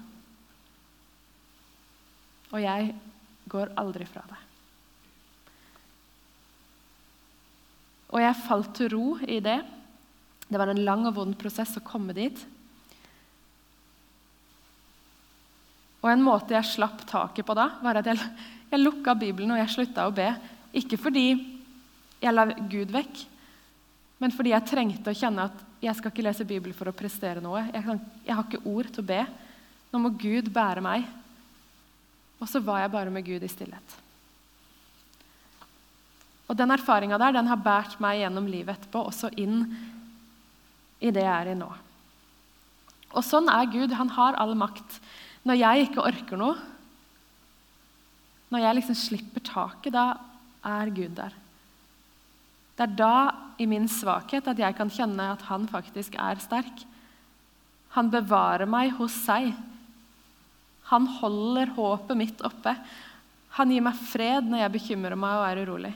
Og 2.54 2.62
jeg 2.62 2.94
går 3.50 3.72
aldri 3.78 4.06
fra 4.08 4.24
deg. 4.26 4.42
Og 8.14 8.22
jeg 8.22 8.42
falt 8.46 8.74
til 8.78 8.92
ro 8.94 9.06
i 9.26 9.40
det. 9.42 9.58
Det 10.46 10.60
var 10.60 10.70
en 10.70 10.84
lang 10.86 11.06
og 11.08 11.16
vond 11.16 11.34
prosess 11.38 11.74
å 11.78 11.84
komme 11.84 12.14
dit. 12.16 12.38
Og 16.04 16.12
en 16.12 16.22
måte 16.22 16.54
jeg 16.54 16.70
slapp 16.70 17.02
taket 17.08 17.46
på 17.46 17.56
da, 17.58 17.66
var 17.82 17.98
at 17.98 18.06
jeg, 18.06 18.20
jeg 18.70 18.82
lukka 18.82 19.16
Bibelen 19.18 19.56
og 19.56 19.58
jeg 19.58 19.72
slutta 19.74 20.06
å 20.06 20.14
be. 20.14 20.28
Ikke 20.78 20.98
fordi 21.00 21.26
jeg 22.22 22.34
la 22.34 22.46
Gud 22.46 22.92
vekk, 22.94 23.24
men 24.22 24.32
fordi 24.32 24.54
jeg 24.54 24.68
trengte 24.70 25.12
å 25.12 25.18
kjenne 25.18 25.48
at 25.50 25.64
jeg 25.82 25.98
skal 25.98 26.12
ikke 26.12 26.24
lese 26.24 26.46
Bibelen 26.48 26.76
for 26.76 26.88
å 26.88 26.94
prestere 26.96 27.42
noe. 27.42 27.66
Jeg, 27.68 27.82
kan, 27.84 27.98
jeg 28.24 28.36
har 28.38 28.46
ikke 28.46 28.70
ord 28.70 28.88
til 28.88 29.02
å 29.02 29.08
be. 29.10 29.18
Nå 29.92 30.00
må 30.00 30.12
Gud 30.16 30.48
bære 30.54 30.84
meg. 30.84 31.04
Og 32.40 32.50
så 32.50 32.60
var 32.60 32.82
jeg 32.82 32.92
bare 32.92 33.12
med 33.12 33.24
Gud 33.26 33.44
i 33.44 33.50
stillhet. 33.50 33.96
Og 36.46 36.56
Den 36.56 36.70
erfaringa 36.70 37.18
der 37.18 37.34
den 37.34 37.48
har 37.50 37.58
båret 37.58 37.98
meg 38.02 38.20
gjennom 38.20 38.46
livet 38.46 38.76
etterpå, 38.76 39.02
også 39.08 39.32
inn 39.40 39.64
i 41.00 41.10
det 41.10 41.24
jeg 41.24 41.32
er 41.32 41.52
i 41.52 41.58
nå. 41.58 41.68
Og 43.16 43.24
sånn 43.24 43.48
er 43.50 43.66
Gud. 43.72 43.94
Han 43.96 44.12
har 44.14 44.36
all 44.38 44.54
makt. 44.58 45.00
Når 45.46 45.58
jeg 45.60 45.86
ikke 45.86 46.04
orker 46.04 46.40
noe, 46.40 46.56
når 48.52 48.62
jeg 48.62 48.78
liksom 48.78 48.98
slipper 48.98 49.42
taket, 49.42 49.94
da 49.96 50.06
er 50.66 50.92
Gud 50.94 51.16
der. 51.18 51.34
Det 52.76 52.84
er 52.84 52.98
da, 52.98 53.16
i 53.58 53.66
min 53.66 53.88
svakhet, 53.88 54.46
at 54.50 54.58
jeg 54.60 54.76
kan 54.76 54.90
kjenne 54.92 55.30
at 55.32 55.46
han 55.48 55.64
faktisk 55.70 56.18
er 56.20 56.38
sterk. 56.42 56.82
Han 57.96 58.10
bevarer 58.12 58.68
meg 58.68 58.92
hos 58.98 59.16
seg. 59.24 59.54
Han 60.92 61.06
holder 61.18 61.72
håpet 61.76 62.18
mitt 62.18 62.42
oppe. 62.46 62.76
Han 63.58 63.72
gir 63.72 63.84
meg 63.84 64.02
fred 64.10 64.46
når 64.46 64.64
jeg 64.64 64.74
bekymrer 64.76 65.18
meg 65.18 65.40
og 65.40 65.46
er 65.48 65.62
urolig. 65.64 65.94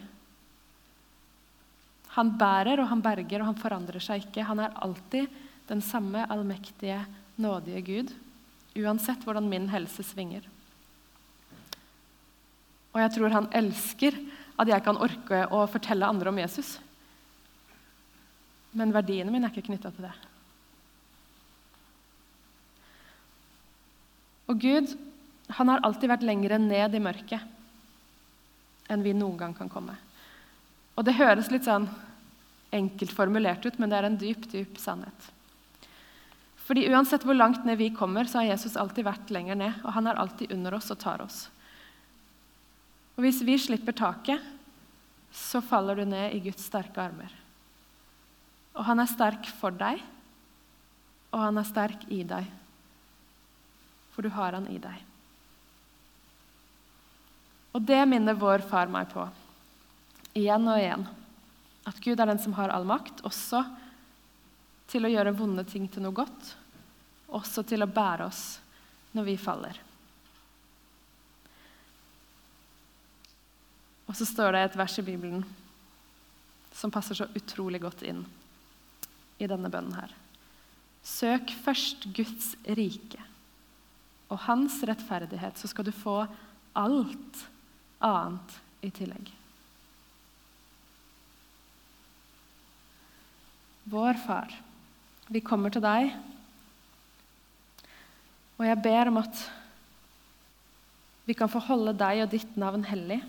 Han 2.17 2.33
bærer 2.41 2.83
og 2.83 2.91
han 2.91 3.03
berger, 3.05 3.43
og 3.43 3.53
han 3.53 3.61
forandrer 3.61 4.03
seg 4.03 4.25
ikke. 4.25 4.47
Han 4.49 4.65
er 4.65 4.75
alltid 4.83 5.31
den 5.71 5.83
samme 5.85 6.25
allmektige, 6.27 7.05
nådige 7.41 7.85
Gud 7.87 8.11
uansett 8.79 9.25
hvordan 9.27 9.49
min 9.51 9.69
helse 9.71 10.05
svinger. 10.07 10.45
Og 12.91 13.01
jeg 13.03 13.15
tror 13.15 13.35
han 13.35 13.51
elsker 13.55 14.17
at 14.61 14.71
jeg 14.71 14.85
kan 14.85 14.99
orke 15.01 15.45
å 15.55 15.65
fortelle 15.71 16.09
andre 16.09 16.31
om 16.33 16.41
Jesus. 16.41 16.77
Men 18.77 18.95
verdiene 18.95 19.33
mine 19.33 19.49
er 19.49 19.55
ikke 19.55 19.71
knytta 19.71 19.93
til 19.95 20.07
det. 20.07 20.15
Og 24.51 24.59
Gud 24.59 24.93
han 25.57 25.71
har 25.71 25.83
alltid 25.87 26.11
vært 26.11 26.27
lenger 26.27 26.59
ned 26.63 26.95
i 26.95 27.03
mørket 27.03 28.91
enn 28.91 29.05
vi 29.07 29.15
noen 29.15 29.39
gang 29.39 29.53
kan 29.55 29.71
komme. 29.71 29.95
Og 30.99 31.07
Det 31.07 31.15
høres 31.15 31.51
litt 31.53 31.67
sånn 31.67 31.87
enkelt 32.75 33.13
formulert 33.15 33.65
ut, 33.67 33.79
men 33.79 33.91
det 33.91 33.99
er 33.99 34.07
en 34.09 34.19
dyp, 34.19 34.47
dyp 34.51 34.79
sannhet. 34.79 35.29
Fordi 36.67 36.85
Uansett 36.91 37.25
hvor 37.27 37.35
langt 37.35 37.65
ned 37.67 37.79
vi 37.81 37.89
kommer, 37.95 38.27
så 38.27 38.41
har 38.41 38.53
Jesus 38.53 38.77
alltid 38.79 39.07
vært 39.07 39.31
lenger 39.35 39.59
ned. 39.59 39.79
Og 39.83 39.95
han 39.97 40.07
er 40.07 40.19
alltid 40.23 40.53
under 40.55 40.77
oss 40.77 40.91
og 40.95 41.01
tar 41.03 41.23
oss. 41.25 41.49
Og 43.17 43.25
Hvis 43.27 43.41
vi 43.47 43.57
slipper 43.59 43.97
taket, 43.97 44.43
så 45.35 45.63
faller 45.63 45.99
du 45.99 46.05
ned 46.11 46.35
i 46.35 46.43
Guds 46.43 46.67
sterke 46.67 47.03
armer. 47.03 47.31
Og 48.75 48.87
han 48.87 49.03
er 49.03 49.11
sterk 49.11 49.51
for 49.59 49.75
deg, 49.75 50.03
og 51.31 51.43
han 51.43 51.59
er 51.59 51.67
sterk 51.67 52.07
i 52.11 52.23
deg. 52.27 52.47
For 54.21 54.29
du 54.29 54.35
har 54.37 54.53
han 54.53 54.67
i 54.69 54.77
deg. 54.77 54.97
Og 57.73 57.81
det 57.89 58.03
minner 58.05 58.37
vår 58.37 58.61
far 58.69 58.91
meg 58.93 59.07
på, 59.09 59.23
igjen 60.37 60.67
og 60.69 60.77
igjen, 60.77 61.07
at 61.89 62.03
Gud 62.05 62.21
er 62.21 62.29
den 62.29 62.43
som 62.43 62.53
har 62.59 62.69
all 62.69 62.85
makt, 62.85 63.23
også 63.25 63.63
til 64.93 65.09
å 65.09 65.13
gjøre 65.15 65.33
vonde 65.39 65.65
ting 65.65 65.87
til 65.89 66.05
noe 66.05 66.19
godt, 66.19 66.51
også 67.33 67.65
til 67.65 67.81
å 67.81 67.89
bære 67.89 68.27
oss 68.27 68.43
når 69.17 69.29
vi 69.31 69.39
faller. 69.41 69.81
Og 74.05 74.21
så 74.21 74.29
står 74.29 74.53
det 74.53 74.63
et 74.67 74.79
vers 74.83 74.99
i 75.01 75.07
Bibelen 75.09 75.49
som 76.77 76.93
passer 76.93 77.17
så 77.17 77.31
utrolig 77.41 77.81
godt 77.81 78.05
inn 78.05 78.21
i 79.41 79.49
denne 79.49 79.73
bønnen 79.73 79.97
her. 79.97 80.13
Søk 81.09 81.57
først 81.65 82.11
Guds 82.13 82.53
rike 82.69 83.31
og 84.31 84.39
hans 84.47 84.79
rettferdighet, 84.87 85.59
så 85.59 85.69
skal 85.71 85.87
du 85.87 85.93
få 85.95 86.23
alt 86.79 87.45
annet 87.99 88.59
i 88.87 88.91
tillegg. 88.95 89.33
Vår 93.91 94.21
Far, 94.23 94.53
vi 95.27 95.43
kommer 95.43 95.73
til 95.75 95.83
deg, 95.83 96.13
og 98.61 98.67
jeg 98.69 98.83
ber 98.85 99.09
om 99.11 99.19
at 99.23 99.43
vi 101.27 101.35
kan 101.35 101.51
få 101.51 101.63
holde 101.65 101.95
deg 101.97 102.23
og 102.25 102.33
ditt 102.33 102.57
navn 102.61 102.85
hellig 102.87 103.21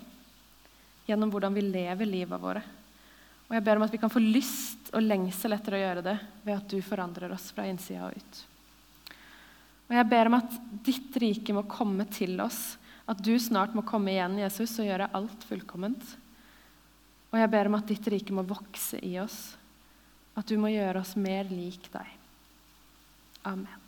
gjennom 1.08 1.32
hvordan 1.32 1.54
vi 1.56 1.64
lever 1.64 2.08
livet 2.08 2.40
våre. 2.42 2.62
Og 3.48 3.56
jeg 3.56 3.64
ber 3.66 3.78
om 3.78 3.84
at 3.86 3.92
vi 3.94 4.00
kan 4.00 4.12
få 4.12 4.22
lyst 4.22 4.92
og 4.92 5.04
lengsel 5.04 5.56
etter 5.56 5.76
å 5.76 5.82
gjøre 5.82 6.04
det 6.04 6.16
ved 6.44 6.54
at 6.56 6.68
du 6.68 6.78
forandrer 6.84 7.32
oss 7.34 7.50
fra 7.54 7.66
innsida 7.68 8.06
og 8.08 8.16
ut. 8.16 8.40
Og 9.90 9.96
jeg 9.98 10.08
ber 10.08 10.30
om 10.30 10.38
at 10.38 10.54
ditt 10.86 11.16
rike 11.20 11.54
må 11.56 11.64
komme 11.68 12.06
til 12.12 12.40
oss, 12.44 12.76
at 13.10 13.18
du 13.24 13.34
snart 13.42 13.74
må 13.76 13.84
komme 13.86 14.14
igjen, 14.14 14.38
Jesus, 14.40 14.78
og 14.80 14.88
gjøre 14.88 15.10
alt 15.16 15.46
fullkomment. 15.48 16.04
Og 17.32 17.40
jeg 17.40 17.50
ber 17.52 17.68
om 17.68 17.78
at 17.78 17.88
ditt 17.90 18.08
rike 18.12 18.34
må 18.36 18.44
vokse 18.46 19.00
i 19.04 19.16
oss, 19.20 19.56
at 20.38 20.48
du 20.48 20.56
må 20.60 20.70
gjøre 20.72 21.02
oss 21.02 21.16
mer 21.20 21.48
lik 21.50 21.90
deg. 21.92 22.18
Amen. 23.48 23.81